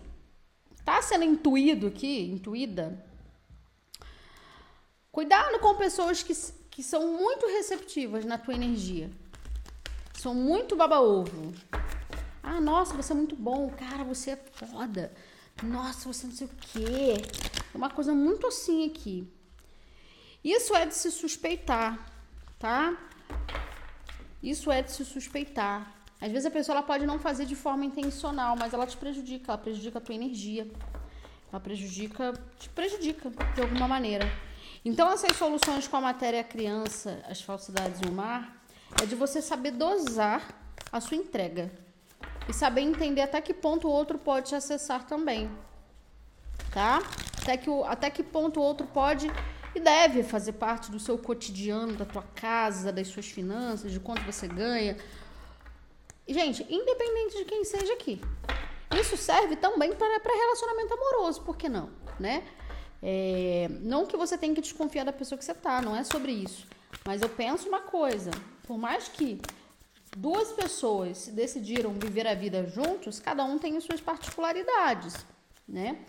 tá 0.83 1.01
sendo 1.01 1.23
intuído 1.23 1.87
aqui, 1.87 2.31
intuída. 2.31 3.03
Cuidado 5.11 5.59
com 5.59 5.75
pessoas 5.75 6.23
que, 6.23 6.33
que 6.69 6.83
são 6.83 7.17
muito 7.17 7.45
receptivas 7.47 8.25
na 8.25 8.37
tua 8.37 8.53
energia 8.53 9.09
sou 10.25 10.33
muito 10.33 10.75
baba-ovo. 10.75 11.53
Ah, 12.41 12.59
nossa, 12.59 12.95
você 12.95 13.13
é 13.13 13.15
muito 13.15 13.35
bom. 13.35 13.69
Cara, 13.69 14.03
você 14.03 14.31
é 14.31 14.35
foda. 14.35 15.13
Nossa, 15.61 16.11
você 16.11 16.25
não 16.25 16.33
sei 16.33 16.47
o 16.47 16.49
quê. 16.49 17.13
É 17.71 17.77
uma 17.77 17.91
coisa 17.91 18.11
muito 18.11 18.47
assim 18.47 18.87
aqui. 18.87 19.31
Isso 20.45 20.75
é 20.75 20.85
de 20.85 20.93
se 20.93 21.09
suspeitar, 21.09 21.97
tá? 22.59 22.95
Isso 24.43 24.71
é 24.71 24.83
de 24.83 24.91
se 24.91 25.03
suspeitar. 25.03 25.91
Às 26.21 26.31
vezes 26.31 26.45
a 26.45 26.51
pessoa 26.51 26.77
ela 26.77 26.85
pode 26.85 27.03
não 27.03 27.17
fazer 27.17 27.47
de 27.47 27.55
forma 27.55 27.83
intencional, 27.83 28.55
mas 28.55 28.71
ela 28.71 28.85
te 28.85 28.95
prejudica, 28.95 29.51
ela 29.51 29.57
prejudica 29.57 29.97
a 29.97 30.01
tua 30.01 30.13
energia. 30.13 30.67
Ela 31.51 31.59
prejudica, 31.59 32.33
te 32.59 32.69
prejudica 32.69 33.31
de 33.55 33.61
alguma 33.61 33.87
maneira. 33.87 34.31
Então 34.85 35.11
essas 35.11 35.35
soluções 35.35 35.87
com 35.87 35.97
a 35.97 36.01
matéria 36.01 36.43
criança, 36.43 37.23
as 37.27 37.41
falsidades 37.41 37.99
e 38.01 38.07
o 38.07 38.11
mar, 38.11 38.63
é 39.01 39.05
de 39.07 39.15
você 39.15 39.41
saber 39.41 39.71
dosar 39.71 40.47
a 40.91 41.01
sua 41.01 41.17
entrega 41.17 41.71
e 42.47 42.53
saber 42.53 42.81
entender 42.81 43.21
até 43.21 43.41
que 43.41 43.51
ponto 43.51 43.87
o 43.87 43.91
outro 43.91 44.19
pode 44.19 44.49
te 44.49 44.55
acessar 44.55 45.07
também, 45.07 45.49
tá? 46.71 47.01
Até 47.41 47.57
que, 47.57 47.67
o, 47.67 47.83
até 47.83 48.11
que 48.11 48.21
ponto 48.21 48.59
o 48.59 48.63
outro 48.63 48.85
pode 48.85 49.27
e 49.75 49.79
deve 49.79 50.23
fazer 50.23 50.53
parte 50.53 50.89
do 50.89 50.99
seu 50.99 51.17
cotidiano, 51.17 51.93
da 51.93 52.05
tua 52.05 52.23
casa, 52.23 52.91
das 52.93 53.07
suas 53.07 53.27
finanças, 53.27 53.91
de 53.91 53.99
quanto 53.99 54.23
você 54.23 54.47
ganha. 54.47 54.97
Gente, 56.27 56.65
independente 56.69 57.37
de 57.37 57.45
quem 57.45 57.63
seja 57.65 57.93
aqui, 57.93 58.21
isso 58.99 59.17
serve 59.17 59.57
também 59.57 59.93
para 59.93 60.07
relacionamento 60.07 60.93
amoroso, 60.93 61.41
por 61.41 61.57
que 61.57 61.67
não, 61.67 61.89
né? 62.19 62.43
É, 63.03 63.67
não 63.81 64.05
que 64.05 64.17
você 64.17 64.37
tenha 64.37 64.55
que 64.55 64.61
desconfiar 64.61 65.03
da 65.03 65.13
pessoa 65.13 65.37
que 65.37 65.45
você 65.45 65.53
tá, 65.53 65.81
não 65.81 65.95
é 65.95 66.03
sobre 66.03 66.31
isso. 66.31 66.65
Mas 67.05 67.21
eu 67.21 67.29
penso 67.29 67.67
uma 67.67 67.81
coisa: 67.81 68.31
por 68.65 68.77
mais 68.77 69.07
que 69.09 69.39
duas 70.17 70.53
pessoas 70.53 71.27
decidiram 71.27 71.93
viver 71.93 72.25
a 72.25 72.33
vida 72.33 72.65
juntos, 72.65 73.19
cada 73.19 73.43
um 73.43 73.59
tem 73.59 73.77
as 73.77 73.83
suas 73.83 74.01
particularidades, 74.01 75.25
né? 75.67 75.99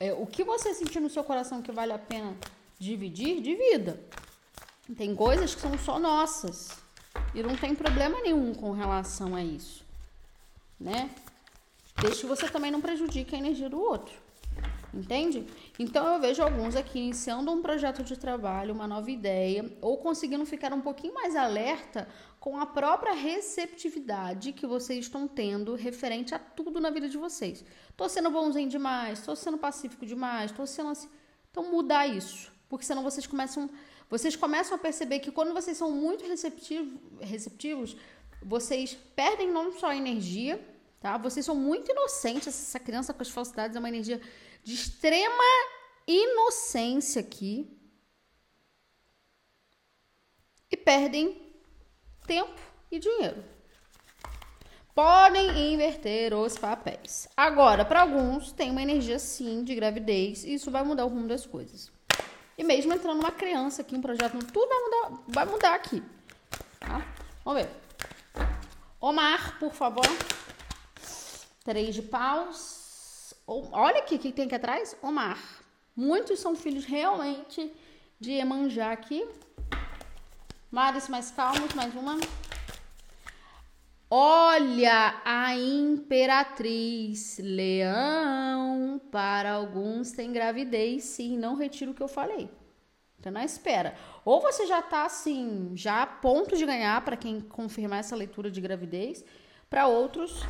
É, 0.00 0.12
o 0.12 0.24
que 0.24 0.44
você 0.44 0.72
sentir 0.72 1.00
no 1.00 1.10
seu 1.10 1.24
coração 1.24 1.60
que 1.60 1.72
vale 1.72 1.92
a 1.92 1.98
pena 1.98 2.36
dividir, 2.78 3.40
divida. 3.40 4.00
Tem 4.96 5.14
coisas 5.14 5.54
que 5.54 5.60
são 5.60 5.76
só 5.78 5.98
nossas 5.98 6.78
e 7.34 7.42
não 7.42 7.56
tem 7.56 7.74
problema 7.74 8.20
nenhum 8.20 8.54
com 8.54 8.72
relação 8.72 9.34
a 9.34 9.42
isso, 9.42 9.84
né? 10.80 11.10
Desde 12.00 12.20
que 12.20 12.26
você 12.26 12.48
também 12.48 12.70
não 12.70 12.80
prejudique 12.80 13.34
a 13.34 13.38
energia 13.38 13.68
do 13.68 13.80
outro. 13.80 14.14
Entende? 14.94 15.46
Então 15.78 16.06
eu 16.06 16.18
vejo 16.18 16.42
alguns 16.42 16.74
aqui 16.74 16.98
iniciando 16.98 17.52
um 17.52 17.60
projeto 17.60 18.02
de 18.02 18.16
trabalho, 18.16 18.72
uma 18.72 18.86
nova 18.86 19.10
ideia, 19.10 19.70
ou 19.82 19.98
conseguindo 19.98 20.46
ficar 20.46 20.72
um 20.72 20.80
pouquinho 20.80 21.12
mais 21.12 21.36
alerta 21.36 22.08
com 22.40 22.58
a 22.58 22.64
própria 22.64 23.12
receptividade 23.12 24.52
que 24.52 24.66
vocês 24.66 25.00
estão 25.00 25.28
tendo 25.28 25.74
referente 25.74 26.34
a 26.34 26.38
tudo 26.38 26.80
na 26.80 26.88
vida 26.88 27.08
de 27.08 27.18
vocês. 27.18 27.62
Tô 27.96 28.08
sendo 28.08 28.30
bonzinho 28.30 28.68
demais, 28.68 29.20
tô 29.20 29.36
sendo 29.36 29.58
pacífico 29.58 30.06
demais, 30.06 30.52
tô 30.52 30.64
sendo 30.66 30.88
assim. 30.90 31.08
Então 31.50 31.70
mudar 31.70 32.06
isso, 32.06 32.50
porque 32.68 32.84
senão 32.84 33.02
vocês 33.02 33.26
começam, 33.26 33.70
vocês 34.10 34.36
começam 34.36 34.74
a 34.74 34.78
perceber 34.78 35.20
que 35.20 35.30
quando 35.30 35.54
vocês 35.54 35.76
são 35.76 35.90
muito 35.90 36.26
receptivo, 36.26 36.98
receptivos, 37.20 37.96
vocês 38.42 38.96
perdem 39.16 39.50
não 39.50 39.72
só 39.72 39.92
energia, 39.92 40.60
tá? 41.00 41.16
Vocês 41.16 41.44
são 41.46 41.54
muito 41.54 41.90
inocentes, 41.90 42.48
essa 42.48 42.78
criança 42.78 43.14
com 43.14 43.22
as 43.22 43.30
falsidades 43.30 43.76
é 43.76 43.78
uma 43.78 43.88
energia 43.88 44.20
de 44.62 44.74
extrema 44.74 45.44
inocência 46.06 47.20
aqui. 47.20 47.74
e 50.70 50.76
perdem 50.76 51.40
tempo 52.26 52.60
e 52.90 52.98
dinheiro. 52.98 53.42
Podem 54.94 55.72
inverter 55.72 56.34
os 56.34 56.58
papéis. 56.58 57.28
Agora, 57.36 57.84
para 57.84 58.02
alguns, 58.02 58.52
tem 58.52 58.70
uma 58.70 58.82
energia 58.82 59.18
sim 59.18 59.64
de 59.64 59.74
gravidez 59.74 60.44
e 60.44 60.54
isso 60.54 60.70
vai 60.70 60.82
mudar 60.82 61.04
o 61.04 61.08
rumo 61.08 61.28
das 61.28 61.46
coisas. 61.46 61.90
E 62.58 62.64
mesmo 62.64 62.92
entrando 62.92 63.20
uma 63.20 63.30
criança 63.30 63.82
aqui, 63.82 63.94
um 63.94 64.02
projeto, 64.02 64.36
tudo 64.52 64.68
vai 64.68 64.80
mudar, 64.80 65.22
vai 65.28 65.46
mudar 65.46 65.74
aqui. 65.76 66.02
Tá? 66.80 67.06
Vamos 67.44 67.62
ver. 67.62 67.70
Omar, 69.00 69.60
por 69.60 69.72
favor. 69.72 70.04
Três 71.64 71.94
de 71.94 72.02
paus. 72.02 73.32
Olha 73.46 73.98
aqui 73.98 74.16
o 74.16 74.18
que 74.18 74.32
tem 74.32 74.46
aqui 74.46 74.56
atrás. 74.56 74.96
Omar. 75.00 75.38
Muitos 75.94 76.40
são 76.40 76.56
filhos 76.56 76.84
realmente 76.84 77.72
de 78.18 78.32
Emanjá 78.32 78.90
aqui. 78.90 79.24
Mares 80.68 81.08
mais 81.08 81.30
calmos, 81.30 81.72
mais 81.74 81.94
uma. 81.94 82.18
Olha 84.10 85.20
a 85.22 85.54
imperatriz, 85.54 87.38
leão. 87.38 89.00
Para 89.10 89.52
alguns 89.52 90.12
tem 90.12 90.32
gravidez, 90.32 91.04
sim. 91.04 91.36
Não 91.36 91.54
retiro 91.54 91.90
o 91.90 91.94
que 91.94 92.02
eu 92.02 92.08
falei. 92.08 92.50
Tá 93.20 93.30
na 93.30 93.44
espera. 93.44 93.94
Ou 94.24 94.40
você 94.40 94.66
já 94.66 94.80
tá 94.80 95.04
assim, 95.04 95.72
já 95.74 96.02
a 96.02 96.06
ponto 96.06 96.56
de 96.56 96.64
ganhar 96.64 97.04
para 97.04 97.16
quem 97.16 97.40
confirmar 97.40 98.00
essa 98.00 98.16
leitura 98.16 98.50
de 98.50 98.60
gravidez. 98.60 99.24
Para 99.68 99.86
outros, 99.86 100.42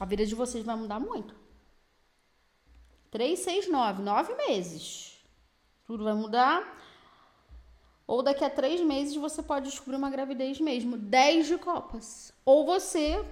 a 0.00 0.04
vida 0.04 0.26
de 0.26 0.34
vocês 0.34 0.64
vai 0.64 0.74
mudar 0.74 0.98
muito. 0.98 1.36
3, 3.10 3.38
6, 3.38 3.70
9. 3.70 4.02
Nove 4.02 4.34
meses. 4.34 5.24
Tudo 5.84 6.04
vai 6.04 6.14
mudar. 6.14 6.76
Ou 8.06 8.22
daqui 8.22 8.44
a 8.44 8.50
três 8.50 8.80
meses 8.80 9.16
você 9.16 9.42
pode 9.42 9.68
descobrir 9.68 9.96
uma 9.96 10.08
gravidez 10.08 10.60
mesmo. 10.60 10.96
10 10.96 11.48
de 11.48 11.58
copas. 11.58 12.32
Ou 12.44 12.64
você, 12.64 13.24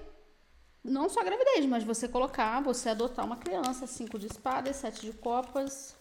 não 0.83 1.07
só 1.07 1.23
gravidez, 1.23 1.65
mas 1.65 1.83
você 1.83 2.09
colocar, 2.09 2.61
você 2.61 2.89
adotar 2.89 3.25
uma 3.25 3.37
criança. 3.37 3.87
Cinco 3.87 4.19
de 4.19 4.27
espadas, 4.27 4.75
sete 4.75 5.01
de 5.01 5.13
copas. 5.13 5.95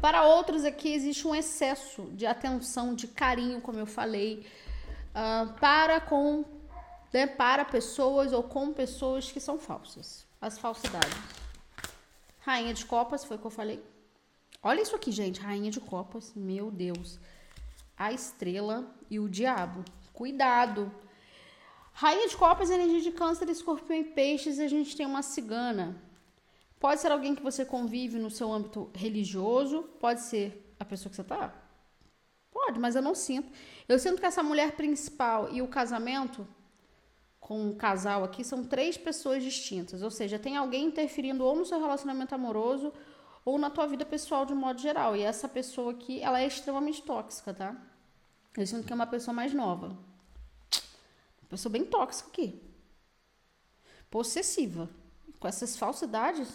Para 0.00 0.24
outros 0.24 0.64
aqui 0.64 0.92
existe 0.92 1.28
um 1.28 1.34
excesso 1.34 2.04
de 2.12 2.26
atenção, 2.26 2.94
de 2.94 3.06
carinho, 3.06 3.60
como 3.60 3.78
eu 3.78 3.86
falei, 3.86 4.46
uh, 5.10 5.52
para 5.60 6.00
com 6.00 6.44
né, 7.12 7.26
para 7.26 7.64
pessoas 7.64 8.32
ou 8.32 8.42
com 8.42 8.72
pessoas 8.72 9.30
que 9.30 9.38
são 9.38 9.58
falsas. 9.58 10.26
As 10.40 10.58
falsidades. 10.58 11.16
Rainha 12.40 12.74
de 12.74 12.84
copas, 12.84 13.24
foi 13.24 13.36
o 13.36 13.40
que 13.40 13.46
eu 13.46 13.50
falei. 13.50 13.82
Olha 14.62 14.80
isso 14.80 14.96
aqui, 14.96 15.12
gente. 15.12 15.40
Rainha 15.40 15.70
de 15.70 15.80
copas. 15.80 16.32
Meu 16.34 16.70
Deus 16.70 17.20
a 17.96 18.12
estrela 18.12 18.94
e 19.10 19.18
o 19.18 19.28
diabo. 19.28 19.84
Cuidado! 20.12 20.92
Rainha 21.92 22.28
de 22.28 22.36
Copas, 22.36 22.70
energia 22.70 23.00
de 23.00 23.12
câncer, 23.12 23.48
escorpião 23.48 23.98
e 23.98 24.04
peixes, 24.04 24.58
a 24.58 24.66
gente 24.66 24.96
tem 24.96 25.06
uma 25.06 25.22
cigana. 25.22 25.96
Pode 26.80 27.00
ser 27.00 27.12
alguém 27.12 27.34
que 27.34 27.42
você 27.42 27.64
convive 27.64 28.18
no 28.18 28.30
seu 28.30 28.52
âmbito 28.52 28.90
religioso, 28.94 29.84
pode 30.00 30.20
ser 30.20 30.74
a 30.78 30.84
pessoa 30.84 31.08
que 31.08 31.16
você 31.16 31.24
tá. 31.24 31.54
Pode, 32.50 32.80
mas 32.80 32.96
eu 32.96 33.02
não 33.02 33.14
sinto. 33.14 33.50
Eu 33.88 33.98
sinto 33.98 34.20
que 34.20 34.26
essa 34.26 34.42
mulher 34.42 34.72
principal 34.72 35.52
e 35.52 35.62
o 35.62 35.68
casamento 35.68 36.46
com 37.38 37.68
o 37.68 37.76
casal 37.76 38.24
aqui 38.24 38.42
são 38.42 38.64
três 38.64 38.96
pessoas 38.96 39.42
distintas. 39.42 40.02
Ou 40.02 40.10
seja, 40.10 40.38
tem 40.38 40.56
alguém 40.56 40.86
interferindo 40.86 41.44
ou 41.44 41.54
no 41.54 41.64
seu 41.64 41.78
relacionamento 41.78 42.34
amoroso 42.34 42.92
ou 43.44 43.58
na 43.58 43.70
tua 43.70 43.86
vida 43.86 44.04
pessoal 44.06 44.46
de 44.46 44.54
modo 44.54 44.80
geral. 44.80 45.14
E 45.14 45.22
essa 45.22 45.48
pessoa 45.48 45.92
aqui, 45.92 46.20
ela 46.22 46.40
é 46.40 46.46
extremamente 46.46 47.02
tóxica, 47.02 47.52
tá? 47.52 47.76
Eu 48.56 48.66
sinto 48.66 48.86
que 48.86 48.92
é 48.92 48.96
uma 48.96 49.06
pessoa 49.06 49.34
mais 49.34 49.52
nova. 49.52 49.88
Uma 49.88 51.48
pessoa 51.50 51.70
bem 51.72 51.84
tóxica 51.84 52.28
aqui. 52.30 52.62
Possessiva. 54.10 54.88
Com 55.38 55.48
essas 55.48 55.76
falsidades. 55.76 56.48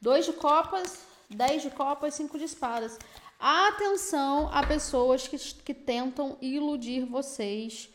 Dois 0.00 0.26
de 0.26 0.32
copas, 0.32 1.04
dez 1.28 1.62
de 1.62 1.70
copas, 1.70 2.14
cinco 2.14 2.38
de 2.38 2.44
espadas. 2.44 2.98
Atenção 3.40 4.48
a 4.52 4.64
pessoas 4.66 5.26
que, 5.26 5.36
que 5.38 5.74
tentam 5.74 6.36
iludir 6.40 7.04
vocês. 7.06 7.90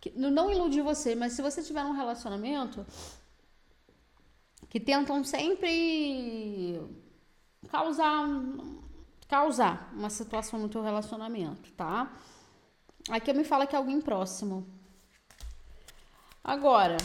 Que, 0.00 0.10
não 0.10 0.50
iludir 0.50 0.82
você, 0.82 1.14
mas 1.14 1.32
se 1.32 1.40
você 1.40 1.62
tiver 1.62 1.84
um 1.84 1.92
relacionamento 1.92 2.84
que 4.68 4.80
tentam 4.80 5.22
sempre 5.22 6.80
causar 7.70 8.26
causar 9.28 9.92
uma 9.96 10.10
situação 10.10 10.60
no 10.60 10.68
teu 10.68 10.82
relacionamento, 10.82 11.72
tá? 11.72 12.12
Aqui 13.08 13.32
me 13.32 13.44
fala 13.44 13.66
que 13.66 13.74
é 13.74 13.78
alguém 13.78 14.00
próximo. 14.00 14.66
Agora, 16.42 16.96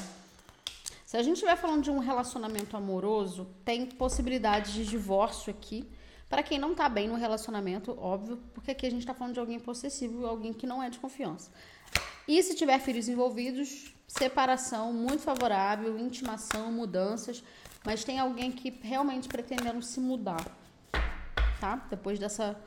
se 1.06 1.18
a 1.18 1.24
gente 1.24 1.36
estiver 1.36 1.56
falando 1.56 1.84
de 1.84 1.90
um 1.90 2.00
relacionamento 2.00 2.78
amoroso, 2.78 3.48
tem 3.66 3.86
possibilidade 3.86 4.74
de 4.74 4.86
divórcio 4.86 5.50
aqui. 5.50 5.90
Para 6.30 6.44
quem 6.44 6.60
não 6.60 6.76
tá 6.76 6.88
bem 6.88 7.08
no 7.08 7.16
relacionamento, 7.16 7.98
óbvio, 8.00 8.38
porque 8.54 8.72
aqui 8.72 8.86
a 8.86 8.92
gente 8.92 9.06
tá 9.06 9.14
falando 9.14 9.34
de 9.34 9.40
alguém 9.40 9.60
possessivo, 9.60 10.28
alguém 10.28 10.54
que 10.54 10.68
não 10.68 10.84
é 10.84 10.90
de 10.90 11.00
confiança. 11.00 11.52
E 12.28 12.44
se 12.44 12.54
tiver 12.54 12.78
filhos 12.80 13.10
envolvidos, 13.10 13.92
separação 14.08 14.94
muito 14.94 15.24
favorável, 15.24 15.98
intimação, 15.98 16.72
mudanças 16.72 17.44
mas 17.86 18.04
tem 18.04 18.20
alguém 18.20 18.52
que 18.52 18.70
realmente 18.70 19.28
pretendendo 19.28 19.82
se 19.82 20.00
mudar, 20.00 20.46
tá? 21.60 21.78
Depois 21.90 22.20
dessa 22.20 22.60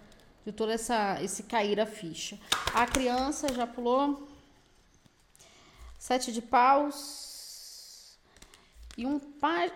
de 0.44 0.52
todo 0.52 0.72
essa 0.72 1.22
esse 1.22 1.44
cair 1.44 1.80
a 1.80 1.86
ficha. 1.86 2.38
A 2.74 2.86
criança 2.86 3.52
já 3.52 3.66
pulou 3.66 4.28
sete 5.98 6.32
de 6.32 6.42
paus 6.42 8.18
e 8.96 9.06
um 9.06 9.18
pai. 9.18 9.72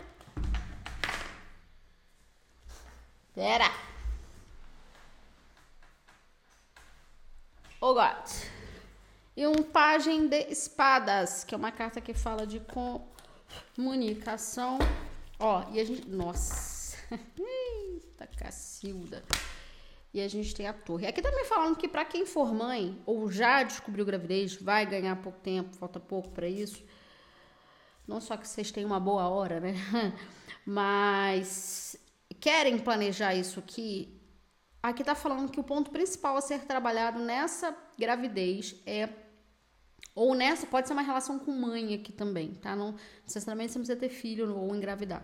Pera. 3.34 3.70
Oh 7.80 7.92
God. 7.94 8.28
E 9.36 9.46
um 9.46 9.62
pajem 9.62 10.26
de 10.26 10.50
espadas, 10.50 11.44
que 11.44 11.54
é 11.54 11.58
uma 11.58 11.70
carta 11.70 12.00
que 12.00 12.14
fala 12.14 12.46
de 12.46 12.60
comunicação 13.76 14.78
Ó, 15.38 15.64
e 15.72 15.80
a 15.80 15.84
gente. 15.84 16.08
Nossa! 16.08 16.96
Eita, 17.38 18.26
Cacilda! 18.38 19.22
E 20.12 20.20
a 20.20 20.28
gente 20.28 20.54
tem 20.54 20.66
a 20.66 20.72
torre. 20.72 21.06
Aqui 21.06 21.20
também 21.20 21.44
falando 21.44 21.76
que 21.76 21.86
para 21.86 22.04
quem 22.04 22.24
for 22.24 22.54
mãe 22.54 22.98
ou 23.04 23.30
já 23.30 23.62
descobriu 23.62 24.04
gravidez, 24.04 24.56
vai 24.56 24.86
ganhar 24.86 25.14
pouco 25.16 25.38
tempo, 25.40 25.76
falta 25.76 26.00
pouco 26.00 26.30
para 26.30 26.48
isso. 26.48 26.82
Não 28.06 28.20
só 28.20 28.36
que 28.36 28.48
vocês 28.48 28.70
têm 28.70 28.84
uma 28.84 28.98
boa 28.98 29.28
hora, 29.28 29.60
né? 29.60 29.74
Mas 30.64 31.96
querem 32.40 32.78
planejar 32.78 33.34
isso 33.34 33.58
aqui. 33.58 34.18
Aqui 34.82 35.04
tá 35.04 35.14
falando 35.14 35.50
que 35.50 35.60
o 35.60 35.64
ponto 35.64 35.90
principal 35.90 36.36
a 36.36 36.40
ser 36.40 36.60
trabalhado 36.60 37.18
nessa 37.18 37.76
gravidez 37.98 38.76
é 38.86 39.08
ou 40.16 40.34
nessa, 40.34 40.66
pode 40.66 40.88
ser 40.88 40.94
uma 40.94 41.02
relação 41.02 41.38
com 41.38 41.52
mãe 41.52 41.94
aqui 41.94 42.10
também, 42.10 42.54
tá? 42.54 42.74
Não 42.74 42.94
necessariamente 43.22 43.72
você 43.72 43.78
precisa 43.78 44.00
ter 44.00 44.08
filho 44.08 44.56
ou 44.56 44.74
engravidar. 44.74 45.22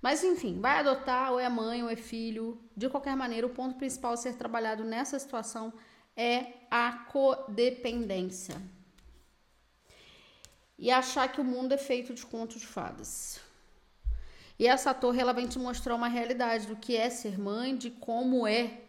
Mas 0.00 0.24
enfim, 0.24 0.58
vai 0.58 0.78
adotar, 0.78 1.32
ou 1.32 1.38
é 1.38 1.46
mãe, 1.50 1.82
ou 1.82 1.90
é 1.90 1.96
filho. 1.96 2.58
De 2.74 2.88
qualquer 2.88 3.14
maneira, 3.14 3.46
o 3.46 3.50
ponto 3.50 3.76
principal 3.76 4.14
a 4.14 4.16
ser 4.16 4.34
trabalhado 4.34 4.84
nessa 4.84 5.18
situação 5.18 5.70
é 6.16 6.54
a 6.70 6.92
codependência. 7.12 8.56
E 10.78 10.90
achar 10.90 11.30
que 11.30 11.40
o 11.40 11.44
mundo 11.44 11.72
é 11.72 11.78
feito 11.78 12.14
de 12.14 12.24
contos 12.24 12.60
de 12.60 12.66
fadas. 12.66 13.38
E 14.58 14.66
essa 14.66 14.94
torre 14.94 15.20
ela 15.20 15.34
vem 15.34 15.46
te 15.46 15.58
mostrar 15.58 15.94
uma 15.94 16.08
realidade 16.08 16.66
do 16.66 16.76
que 16.76 16.96
é 16.96 17.10
ser 17.10 17.38
mãe, 17.38 17.76
de 17.76 17.90
como 17.90 18.46
é 18.46 18.80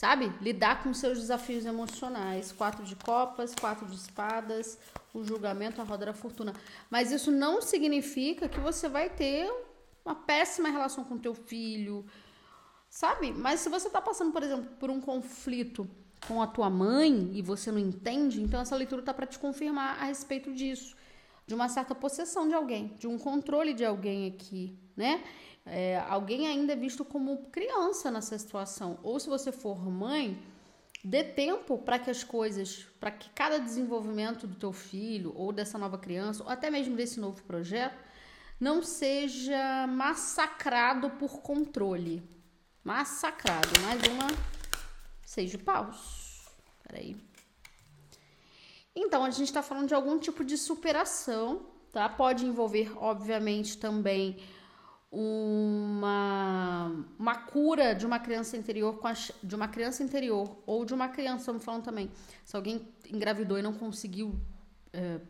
sabe? 0.00 0.32
Lidar 0.40 0.82
com 0.82 0.94
seus 0.94 1.18
desafios 1.18 1.66
emocionais. 1.66 2.50
Quatro 2.52 2.82
de 2.82 2.96
copas, 2.96 3.54
quatro 3.54 3.84
de 3.84 3.96
espadas, 3.96 4.78
o 5.12 5.22
julgamento, 5.22 5.78
a 5.78 5.84
roda 5.84 6.06
da 6.06 6.14
fortuna. 6.14 6.54
Mas 6.88 7.12
isso 7.12 7.30
não 7.30 7.60
significa 7.60 8.48
que 8.48 8.58
você 8.58 8.88
vai 8.88 9.10
ter 9.10 9.52
uma 10.02 10.14
péssima 10.14 10.70
relação 10.70 11.04
com 11.04 11.18
teu 11.18 11.34
filho, 11.34 12.06
sabe? 12.88 13.30
Mas 13.30 13.60
se 13.60 13.68
você 13.68 13.88
está 13.88 14.00
passando, 14.00 14.32
por 14.32 14.42
exemplo, 14.42 14.64
por 14.78 14.88
um 14.88 15.02
conflito 15.02 15.86
com 16.26 16.40
a 16.40 16.46
tua 16.46 16.70
mãe 16.70 17.32
e 17.34 17.42
você 17.42 17.70
não 17.70 17.78
entende, 17.78 18.40
então 18.40 18.58
essa 18.58 18.76
leitura 18.76 19.02
tá 19.02 19.12
para 19.12 19.26
te 19.26 19.38
confirmar 19.38 20.00
a 20.00 20.06
respeito 20.06 20.50
disso, 20.54 20.96
de 21.46 21.54
uma 21.54 21.68
certa 21.68 21.94
possessão 21.94 22.48
de 22.48 22.54
alguém, 22.54 22.96
de 22.98 23.06
um 23.06 23.18
controle 23.18 23.74
de 23.74 23.84
alguém 23.84 24.28
aqui, 24.28 24.78
né? 24.96 25.22
É, 25.64 25.98
alguém 26.08 26.46
ainda 26.46 26.72
é 26.72 26.76
visto 26.76 27.04
como 27.04 27.50
criança 27.50 28.10
nessa 28.10 28.38
situação. 28.38 28.98
Ou 29.02 29.20
se 29.20 29.28
você 29.28 29.52
for 29.52 29.78
mãe, 29.88 30.40
dê 31.04 31.22
tempo 31.22 31.78
para 31.78 31.98
que 31.98 32.10
as 32.10 32.24
coisas, 32.24 32.86
para 32.98 33.10
que 33.10 33.30
cada 33.30 33.58
desenvolvimento 33.58 34.46
do 34.46 34.56
teu 34.56 34.72
filho 34.72 35.32
ou 35.36 35.52
dessa 35.52 35.78
nova 35.78 35.98
criança, 35.98 36.42
ou 36.42 36.50
até 36.50 36.70
mesmo 36.70 36.96
desse 36.96 37.20
novo 37.20 37.42
projeto, 37.42 37.98
não 38.58 38.82
seja 38.82 39.86
massacrado 39.86 41.10
por 41.10 41.40
controle. 41.40 42.22
Massacrado. 42.84 43.68
Mais 43.82 44.02
uma 44.08 44.26
de 45.36 45.56
paus. 45.56 46.44
Peraí. 46.82 47.16
Então, 48.94 49.24
a 49.24 49.30
gente 49.30 49.46
está 49.46 49.62
falando 49.62 49.86
de 49.88 49.94
algum 49.94 50.18
tipo 50.18 50.44
de 50.44 50.58
superação, 50.58 51.66
tá? 51.92 52.08
Pode 52.08 52.44
envolver, 52.44 52.92
obviamente, 52.96 53.78
também 53.78 54.42
uma, 55.10 57.04
uma 57.18 57.34
cura 57.34 57.94
de 57.94 58.06
uma 58.06 58.18
criança 58.18 58.56
interior 58.56 58.98
com 58.98 59.08
a, 59.08 59.12
de 59.12 59.54
uma 59.54 59.66
criança 59.66 60.02
interior 60.02 60.56
ou 60.66 60.84
de 60.84 60.94
uma 60.94 61.08
criança, 61.08 61.40
estamos 61.40 61.64
falando 61.64 61.82
também, 61.82 62.10
se 62.44 62.54
alguém 62.54 62.88
engravidou 63.10 63.58
e 63.58 63.62
não 63.62 63.72
conseguiu 63.72 64.38
é, 64.92 65.20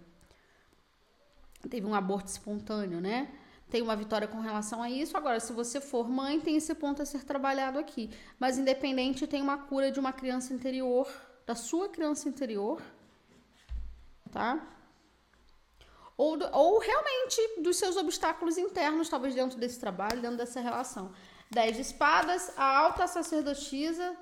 teve 1.69 1.87
um 1.87 1.95
aborto 1.95 2.29
espontâneo, 2.29 3.01
né? 3.01 3.31
Tem 3.69 3.83
uma 3.83 3.95
vitória 3.95 4.27
com 4.27 4.40
relação 4.40 4.83
a 4.83 4.90
isso. 4.90 5.16
Agora, 5.16 5.38
se 5.38 5.53
você 5.53 5.81
for 5.81 6.09
mãe, 6.09 6.40
tem 6.40 6.57
esse 6.57 6.75
ponto 6.75 7.03
a 7.03 7.07
ser 7.07 7.25
trabalhado 7.25 7.79
aqui. 7.79 8.11
Mas 8.38 8.59
independente, 8.59 9.27
tem 9.27 9.40
uma 9.40 9.59
cura 9.59 9.90
de 9.93 10.01
uma 10.01 10.12
criança 10.12 10.53
interior, 10.53 11.09
da 11.47 11.55
sua 11.55 11.88
criança 11.88 12.29
interior, 12.29 12.83
tá? 14.31 14.66
Ou, 16.21 16.37
do, 16.37 16.47
ou 16.53 16.79
realmente 16.79 17.63
dos 17.63 17.79
seus 17.79 17.97
obstáculos 17.97 18.59
internos, 18.59 19.09
talvez 19.09 19.35
dentro 19.35 19.59
desse 19.59 19.81
trabalho, 19.81 20.21
dentro 20.21 20.37
dessa 20.37 20.61
relação. 20.61 21.13
Dez 21.51 21.77
de 21.77 21.81
espadas, 21.81 22.53
a 22.59 22.79
alta 22.79 23.07
sacerdotisa. 23.07 24.15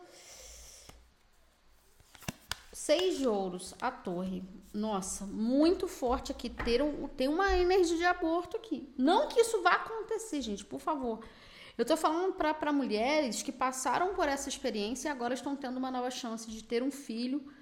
Seis 2.73 3.19
de 3.19 3.27
ouros, 3.27 3.75
a 3.83 3.91
torre. 3.91 4.45
Nossa, 4.73 5.27
muito 5.27 5.89
forte 5.89 6.31
aqui. 6.31 6.49
Ter 6.49 6.81
um, 6.81 7.09
tem 7.09 7.27
uma 7.27 7.57
energia 7.57 7.97
de 7.97 8.05
aborto 8.05 8.57
aqui. 8.57 8.95
Não 8.97 9.27
que 9.27 9.41
isso 9.41 9.61
vá 9.61 9.73
acontecer, 9.73 10.41
gente, 10.41 10.65
por 10.65 10.79
favor. 10.79 11.19
Eu 11.77 11.85
tô 11.85 11.97
falando 11.97 12.33
para 12.35 12.73
mulheres 12.73 13.43
que 13.43 13.51
passaram 13.51 14.15
por 14.15 14.29
essa 14.29 14.49
experiência 14.49 15.09
e 15.09 15.11
agora 15.11 15.35
estão 15.35 15.57
tendo 15.57 15.79
uma 15.79 15.91
nova 15.91 16.13
chance 16.13 16.49
de 16.49 16.63
ter 16.63 16.81
um 16.81 16.93
filho 16.93 17.53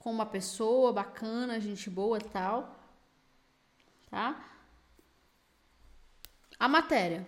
com 0.00 0.10
uma 0.10 0.26
pessoa 0.26 0.92
bacana, 0.92 1.60
gente 1.60 1.88
boa 1.88 2.18
e 2.18 2.24
tal. 2.24 2.73
Tá? 4.14 4.32
A 6.56 6.68
matéria. 6.68 7.26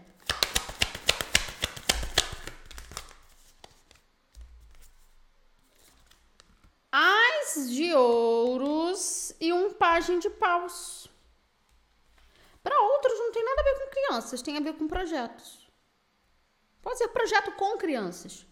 As 6.92 7.70
de 7.70 7.92
ouros 7.92 9.35
e 9.40 9.53
um 9.53 9.75
pajem 9.75 10.20
de 10.20 10.31
paus. 10.31 11.09
Para 12.62 12.81
outros 12.81 13.18
não 13.18 13.33
tem 13.33 13.44
nada 13.44 13.61
a 13.62 13.64
ver 13.64 13.81
com 13.81 13.90
crianças, 13.90 14.42
tem 14.42 14.57
a 14.57 14.61
ver 14.61 14.75
com 14.75 14.87
projetos. 14.87 15.68
Pode 16.81 16.99
ser 16.99 17.09
projeto 17.09 17.51
com 17.57 17.77
crianças. 17.77 18.46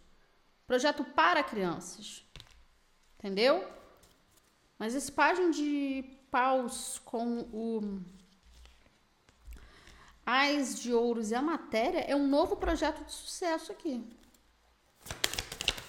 Projeto 0.67 1.05
para 1.05 1.45
crianças. 1.45 2.27
Entendeu? 3.17 3.65
Mas 4.77 4.97
esse 4.97 5.13
pajem 5.13 5.53
de 5.53 6.19
paus 6.33 7.01
com 7.05 7.43
o 7.53 8.03
Ais 10.27 10.79
de 10.79 10.93
Ouros 10.93 11.31
e 11.31 11.35
a 11.35 11.43
Matéria 11.43 12.01
é 12.01 12.17
um 12.17 12.27
novo 12.27 12.57
projeto 12.57 13.05
de 13.05 13.13
sucesso 13.13 13.73
aqui. 13.73 14.03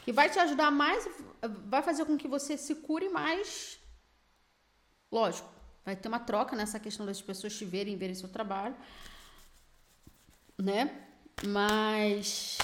Que 0.04 0.12
vai 0.12 0.30
te 0.30 0.38
ajudar 0.40 0.70
mais, 0.72 1.08
vai 1.66 1.82
fazer 1.82 2.06
com 2.06 2.18
que 2.18 2.28
você 2.28 2.58
se 2.58 2.76
cure 2.76 3.10
mais. 3.10 3.80
Lógico, 5.12 5.50
vai 5.86 5.96
ter 5.96 6.08
uma 6.08 6.20
troca 6.20 6.56
nessa 6.56 6.80
questão 6.80 7.06
das 7.06 7.22
pessoas 7.22 7.56
te 7.56 7.66
verem, 7.66 7.98
verem 7.98 8.16
seu 8.16 8.30
trabalho, 8.30 8.76
né? 10.58 11.08
Mas 11.48 12.58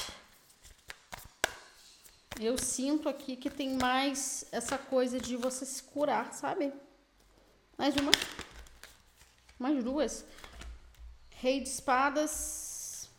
eu 2.40 2.58
sinto 2.58 3.08
aqui 3.08 3.36
que 3.36 3.50
tem 3.50 3.78
mais 3.78 4.46
essa 4.52 4.78
coisa 4.78 5.20
de 5.20 5.36
você 5.36 5.66
se 5.66 5.84
curar, 5.84 6.34
sabe? 6.34 6.74
Mais 7.78 7.96
uma. 7.96 8.12
Mais 9.58 9.84
duas. 9.84 10.26
Rei 11.42 11.60
de 11.60 11.70
espadas. 11.70 13.10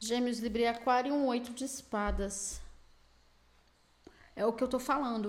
Gêmeos, 0.00 0.40
Libra 0.40 0.70
Aquário 0.70 1.14
um 1.14 1.26
oito 1.26 1.52
de 1.52 1.64
espadas. 1.64 2.60
É 4.34 4.44
o 4.44 4.52
que 4.52 4.64
eu 4.64 4.66
tô 4.66 4.80
falando. 4.80 5.28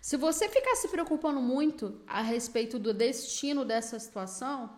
Se 0.00 0.16
você 0.16 0.48
ficar 0.48 0.74
se 0.74 0.88
preocupando 0.88 1.40
muito 1.40 2.02
a 2.04 2.20
respeito 2.20 2.80
do 2.80 2.92
destino 2.92 3.64
dessa 3.64 3.96
situação, 4.00 4.76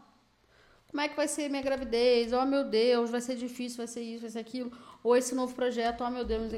como 0.89 1.01
é 1.01 1.09
que 1.09 1.17
vai 1.17 1.27
ser 1.27 1.49
minha 1.49 1.63
gravidez? 1.63 2.35
Oh, 2.35 2.45
meu 2.45 2.63
Deus, 2.63 3.09
vai 3.09 3.23
ser 3.23 3.37
difícil, 3.37 3.79
vai 3.79 3.87
ser 3.87 4.03
isso, 4.03 4.21
vai 4.21 4.31
ser 4.31 4.41
aquilo. 4.41 4.77
Ou 5.03 5.17
esse 5.17 5.35
novo 5.35 5.55
projeto, 5.55 6.05
oh, 6.05 6.11
meu 6.11 6.27
Deus. 6.27 6.53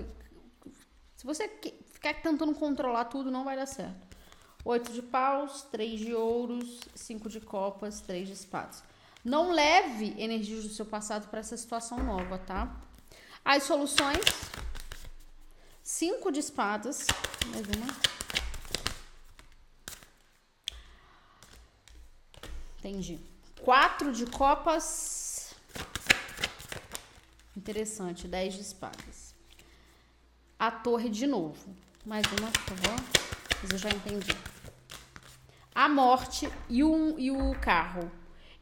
Se 1.17 1.25
você 1.25 1.49
ficar 1.93 2.15
tentando 2.15 2.53
controlar 2.53 3.05
tudo, 3.05 3.31
não 3.31 3.45
vai 3.45 3.55
dar 3.55 3.67
certo. 3.67 4.16
Oito 4.69 4.93
de 4.93 5.01
paus, 5.01 5.63
três 5.71 6.01
de 6.01 6.13
ouros, 6.13 6.81
cinco 6.93 7.29
de 7.29 7.41
copas, 7.41 8.01
três 8.01 8.27
de 8.27 8.35
espadas. 8.35 8.83
Não 9.25 9.53
leve 9.53 10.21
energias 10.21 10.65
do 10.65 10.71
seu 10.71 10.85
passado 10.85 11.29
para 11.29 11.39
essa 11.39 11.57
situação 11.57 12.03
nova, 12.03 12.37
tá? 12.37 12.75
As 13.45 13.63
soluções: 13.63 14.25
cinco 15.85 16.33
de 16.33 16.41
espadas, 16.41 17.07
mais 17.53 17.65
uma. 17.77 17.87
Entendi. 22.81 23.21
Quatro 23.63 24.13
de 24.13 24.27
copas. 24.27 25.55
Interessante. 27.57 28.27
Dez 28.27 28.55
de 28.55 28.63
espadas. 28.63 29.33
A 30.59 30.73
torre 30.73 31.09
de 31.09 31.25
novo. 31.29 31.73
Mais 32.05 32.27
uma, 32.27 32.51
por 32.51 32.77
favor. 32.77 33.01
Mas 33.63 33.71
eu 33.71 33.79
já 33.79 33.91
entendi 33.91 34.56
a 35.77 35.91
morte 35.91 36.51
e, 36.71 36.83
um, 36.83 37.19
e 37.19 37.31
o 37.31 37.55
carro. 37.61 38.11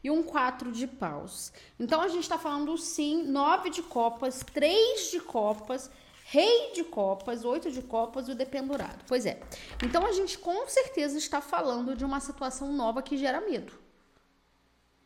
E 0.03 0.11
um 0.11 0.21
quatro 0.21 0.71
de 0.71 0.85
paus. 0.85 1.51
Então 1.79 2.01
a 2.01 2.09
gente 2.09 2.23
está 2.23 2.37
falando 2.37 2.77
sim, 2.77 3.23
nove 3.23 3.69
de 3.71 3.81
copas, 3.81 4.43
três 4.53 5.09
de 5.09 5.19
copas, 5.21 5.89
rei 6.25 6.73
de 6.73 6.83
copas, 6.83 7.45
oito 7.45 7.71
de 7.71 7.81
copas 7.81 8.27
e 8.27 8.33
o 8.33 8.35
dependurado. 8.35 9.03
Pois 9.07 9.25
é. 9.25 9.39
Então 9.83 10.05
a 10.05 10.11
gente 10.11 10.37
com 10.37 10.67
certeza 10.67 11.17
está 11.17 11.39
falando 11.39 11.95
de 11.95 12.03
uma 12.03 12.19
situação 12.19 12.73
nova 12.73 13.01
que 13.01 13.17
gera 13.17 13.39
medo. 13.41 13.73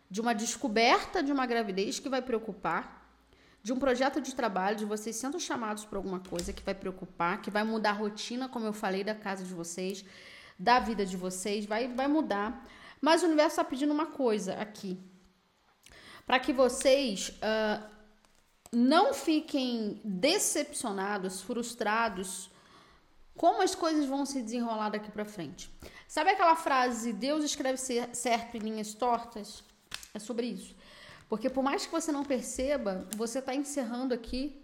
De 0.10 0.20
uma 0.20 0.34
descoberta 0.34 1.22
de 1.22 1.32
uma 1.32 1.46
gravidez 1.46 2.00
que 2.00 2.10
vai 2.10 2.24
preocupar, 2.24 3.08
de 3.62 3.72
um 3.72 3.78
projeto 3.78 4.20
de 4.20 4.34
trabalho, 4.34 4.76
de 4.76 4.86
vocês 4.86 5.16
sendo 5.16 5.40
chamados 5.40 5.86
para 5.86 6.00
alguma 6.00 6.20
coisa 6.20 6.52
que 6.52 6.64
vai 6.64 6.74
preocupar, 6.74 7.42
que 7.42 7.52
vai 7.52 7.64
mudar 7.64 7.92
a 7.92 7.94
rotina, 7.94 8.50
como 8.50 8.66
eu 8.66 8.74
falei, 8.74 9.04
da 9.04 9.14
casa 9.14 9.44
de 9.44 9.54
vocês, 9.54 10.04
da 10.60 10.80
vida 10.80 11.06
de 11.06 11.16
vocês, 11.16 11.66
vai, 11.66 11.88
vai 11.88 12.08
mudar. 12.08 12.68
Mas 13.00 13.24
o 13.24 13.26
universo 13.26 13.52
está 13.52 13.64
pedindo 13.64 13.94
uma 13.94 14.08
coisa 14.08 14.56
aqui. 14.56 15.00
Para 16.26 16.40
que 16.40 16.52
vocês 16.52 17.30
uh, 17.30 17.84
não 18.72 19.14
fiquem 19.14 20.02
decepcionados, 20.04 21.42
frustrados, 21.42 22.52
como 23.36 23.62
as 23.62 23.74
coisas 23.74 24.06
vão 24.06 24.26
se 24.26 24.42
desenrolar 24.42 24.90
daqui 24.90 25.10
para 25.10 25.24
frente. 25.24 25.72
Sabe 26.08 26.32
aquela 26.32 26.56
frase, 26.56 27.14
Deus 27.14 27.44
escreve 27.46 27.78
certo 27.78 28.58
em 28.58 28.60
linhas 28.60 28.94
tortas? 28.94 29.64
É 30.14 30.20
sobre 30.20 30.48
isso. 30.48 30.76
Porque 31.30 31.50
por 31.50 31.64
mais 31.64 31.86
que 31.86 31.92
você 31.92 32.12
não 32.12 32.26
perceba, 32.26 33.08
você 33.16 33.40
está 33.40 33.56
encerrando 33.56 34.14
aqui 34.14 34.62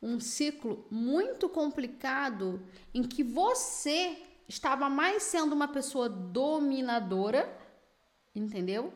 um 0.00 0.20
ciclo 0.20 0.86
muito 0.90 1.48
complicado 1.48 2.62
em 2.92 3.02
que 3.02 3.22
você 3.24 4.27
estava 4.48 4.88
mais 4.88 5.22
sendo 5.24 5.52
uma 5.52 5.68
pessoa 5.68 6.08
dominadora, 6.08 7.56
entendeu? 8.34 8.94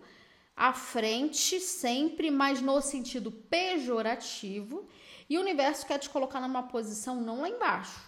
À 0.56 0.72
frente 0.72 1.60
sempre, 1.60 2.30
mas 2.30 2.62
no 2.62 2.80
sentido 2.80 3.30
pejorativo, 3.30 4.88
e 5.28 5.36
o 5.36 5.40
universo 5.40 5.86
quer 5.86 5.98
te 5.98 6.10
colocar 6.10 6.40
numa 6.40 6.62
posição 6.64 7.20
não 7.20 7.42
lá 7.42 7.48
embaixo, 7.48 8.00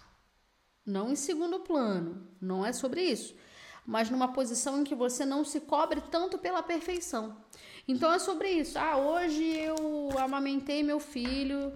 não 0.84 1.10
em 1.10 1.16
segundo 1.16 1.60
plano, 1.60 2.26
não 2.40 2.64
é 2.64 2.72
sobre 2.72 3.02
isso, 3.02 3.34
mas 3.86 4.08
numa 4.08 4.32
posição 4.32 4.80
em 4.80 4.84
que 4.84 4.94
você 4.94 5.24
não 5.24 5.44
se 5.44 5.60
cobre 5.60 6.00
tanto 6.10 6.38
pela 6.38 6.62
perfeição. 6.62 7.44
Então 7.86 8.12
é 8.12 8.18
sobre 8.18 8.50
isso. 8.50 8.78
Ah, 8.78 8.96
hoje 8.96 9.44
eu 9.44 10.08
amamentei 10.18 10.82
meu 10.82 10.98
filho, 10.98 11.72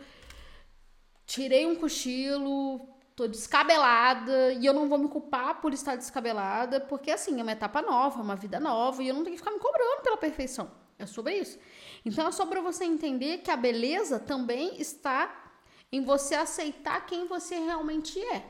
tirei 1.26 1.66
um 1.66 1.76
cochilo, 1.76 2.97
tô 3.18 3.26
descabelada 3.26 4.52
e 4.52 4.64
eu 4.64 4.72
não 4.72 4.88
vou 4.88 4.96
me 4.96 5.08
culpar 5.08 5.60
por 5.60 5.74
estar 5.74 5.96
descabelada, 5.96 6.78
porque 6.78 7.10
assim, 7.10 7.40
é 7.40 7.42
uma 7.42 7.50
etapa 7.50 7.82
nova, 7.82 8.22
uma 8.22 8.36
vida 8.36 8.60
nova 8.60 9.02
e 9.02 9.08
eu 9.08 9.14
não 9.14 9.24
tenho 9.24 9.34
que 9.34 9.42
ficar 9.42 9.50
me 9.50 9.58
cobrando 9.58 10.02
pela 10.04 10.16
perfeição. 10.16 10.70
É 10.96 11.04
sobre 11.04 11.34
isso. 11.34 11.58
Então 12.04 12.28
é 12.28 12.30
sobre 12.30 12.60
você 12.60 12.84
entender 12.84 13.38
que 13.38 13.50
a 13.50 13.56
beleza 13.56 14.20
também 14.20 14.80
está 14.80 15.52
em 15.90 16.04
você 16.04 16.36
aceitar 16.36 17.06
quem 17.06 17.26
você 17.26 17.58
realmente 17.58 18.20
é. 18.20 18.48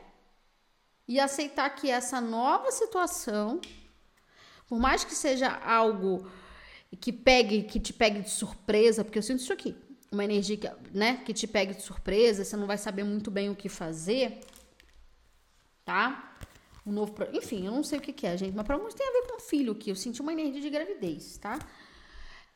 E 1.07 1.19
aceitar 1.19 1.67
que 1.71 1.89
essa 1.89 2.21
nova 2.21 2.71
situação, 2.71 3.59
por 4.67 4.77
mais 4.77 5.03
que 5.03 5.15
seja 5.15 5.49
algo 5.65 6.29
que 7.01 7.11
pegue, 7.11 7.63
que 7.63 7.79
te 7.79 7.91
pegue 7.91 8.21
de 8.21 8.29
surpresa, 8.29 9.03
porque 9.03 9.17
eu 9.17 9.23
sinto 9.23 9.39
isso 9.39 9.53
aqui, 9.53 9.75
uma 10.11 10.23
energia 10.23 10.57
que, 10.57 10.69
né, 10.95 11.23
que 11.25 11.33
te 11.33 11.47
pegue 11.47 11.73
de 11.73 11.81
surpresa, 11.81 12.45
você 12.45 12.55
não 12.55 12.67
vai 12.67 12.77
saber 12.77 13.03
muito 13.03 13.31
bem 13.31 13.49
o 13.49 13.55
que 13.55 13.67
fazer 13.67 14.41
tá? 15.89 16.35
Um 16.85 16.91
novo, 16.91 17.13
pro... 17.13 17.27
enfim, 17.35 17.65
eu 17.65 17.71
não 17.71 17.83
sei 17.83 17.97
o 17.97 18.01
que, 18.01 18.13
que 18.13 18.27
é, 18.27 18.37
gente, 18.37 18.55
mas 18.55 18.63
para 18.63 18.75
alguns 18.75 18.93
tem 18.93 19.07
a 19.07 19.11
ver 19.11 19.27
com 19.27 19.39
filho 19.39 19.73
que 19.73 19.89
eu 19.89 19.95
senti 19.95 20.21
uma 20.21 20.31
energia 20.31 20.61
de 20.61 20.69
gravidez, 20.69 21.37
tá? 21.37 21.57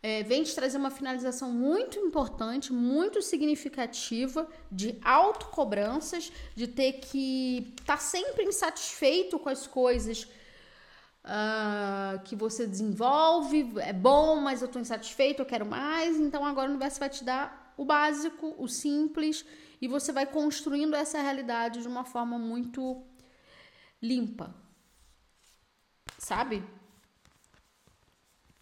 É, 0.03 0.21
vem 0.21 0.43
te 0.43 0.53
trazer 0.53 0.77
uma 0.77 0.91
finalização 0.91 1.49
muito 1.51 1.97
importante, 1.97 2.71
muito 2.71 3.21
significativa 3.21 4.47
de 4.71 4.99
autocobranças, 5.03 6.31
de 6.53 6.67
ter 6.67 6.93
que 6.93 7.73
estar 7.79 7.95
tá 7.95 7.97
sempre 7.97 8.43
insatisfeito 8.43 9.39
com 9.39 9.49
as 9.49 9.65
coisas 9.65 10.27
uh, 11.23 12.21
que 12.25 12.35
você 12.35 12.67
desenvolve. 12.67 13.71
É 13.79 13.93
bom, 13.93 14.35
mas 14.41 14.61
eu 14.61 14.67
estou 14.67 14.81
insatisfeito, 14.81 15.41
eu 15.41 15.45
quero 15.45 15.65
mais. 15.65 16.19
Então 16.19 16.45
agora 16.45 16.67
o 16.67 16.71
universo 16.71 16.99
vai 16.99 17.09
te 17.09 17.23
dar 17.23 17.73
o 17.77 17.85
básico, 17.85 18.53
o 18.59 18.67
simples, 18.67 19.43
e 19.81 19.87
você 19.87 20.11
vai 20.11 20.25
construindo 20.25 20.95
essa 20.95 21.19
realidade 21.19 21.81
de 21.81 21.87
uma 21.87 22.03
forma 22.03 22.37
muito 22.37 23.01
limpa. 24.03 24.53
Sabe? 26.19 26.61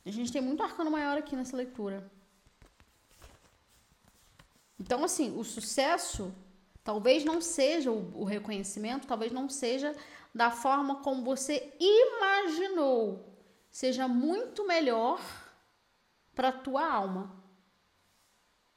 A 0.05 0.11
gente 0.11 0.31
tem 0.31 0.41
muito 0.41 0.63
arcano 0.63 0.91
maior 0.91 1.17
aqui 1.17 1.35
nessa 1.35 1.57
leitura. 1.57 2.09
Então, 4.79 5.03
assim, 5.03 5.37
o 5.37 5.43
sucesso 5.43 6.33
talvez 6.83 7.23
não 7.23 7.39
seja 7.41 7.91
o, 7.91 8.23
reconhecimento, 8.23 9.07
talvez 9.07 9.31
não 9.31 9.47
seja 9.49 9.95
da 10.33 10.49
forma 10.49 10.97
como 11.03 11.23
você 11.23 11.73
imaginou. 11.79 13.27
Seja 13.69 14.07
muito 14.07 14.65
melhor 14.65 15.19
para 16.33 16.51
tua 16.51 16.91
alma. 16.91 17.35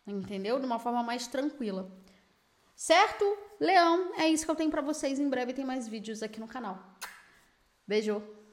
Entendeu? 0.07 0.61
De 0.61 0.66
uma 0.66 0.79
forma 0.79 1.03
mais 1.03 1.27
tranquila. 1.27 1.90
Certo? 2.74 3.24
Leão, 3.60 4.14
é 4.16 4.28
isso 4.28 4.44
que 4.44 4.50
eu 4.50 4.56
tenho 4.56 4.70
para 4.70 4.82
vocês. 4.82 5.18
Em 5.18 5.28
breve 5.28 5.52
tem 5.52 5.64
mais 5.64 5.88
vídeos 5.88 6.22
aqui 6.22 6.40
no 6.40 6.48
canal. 6.48 6.78
Beijo! 7.87 8.43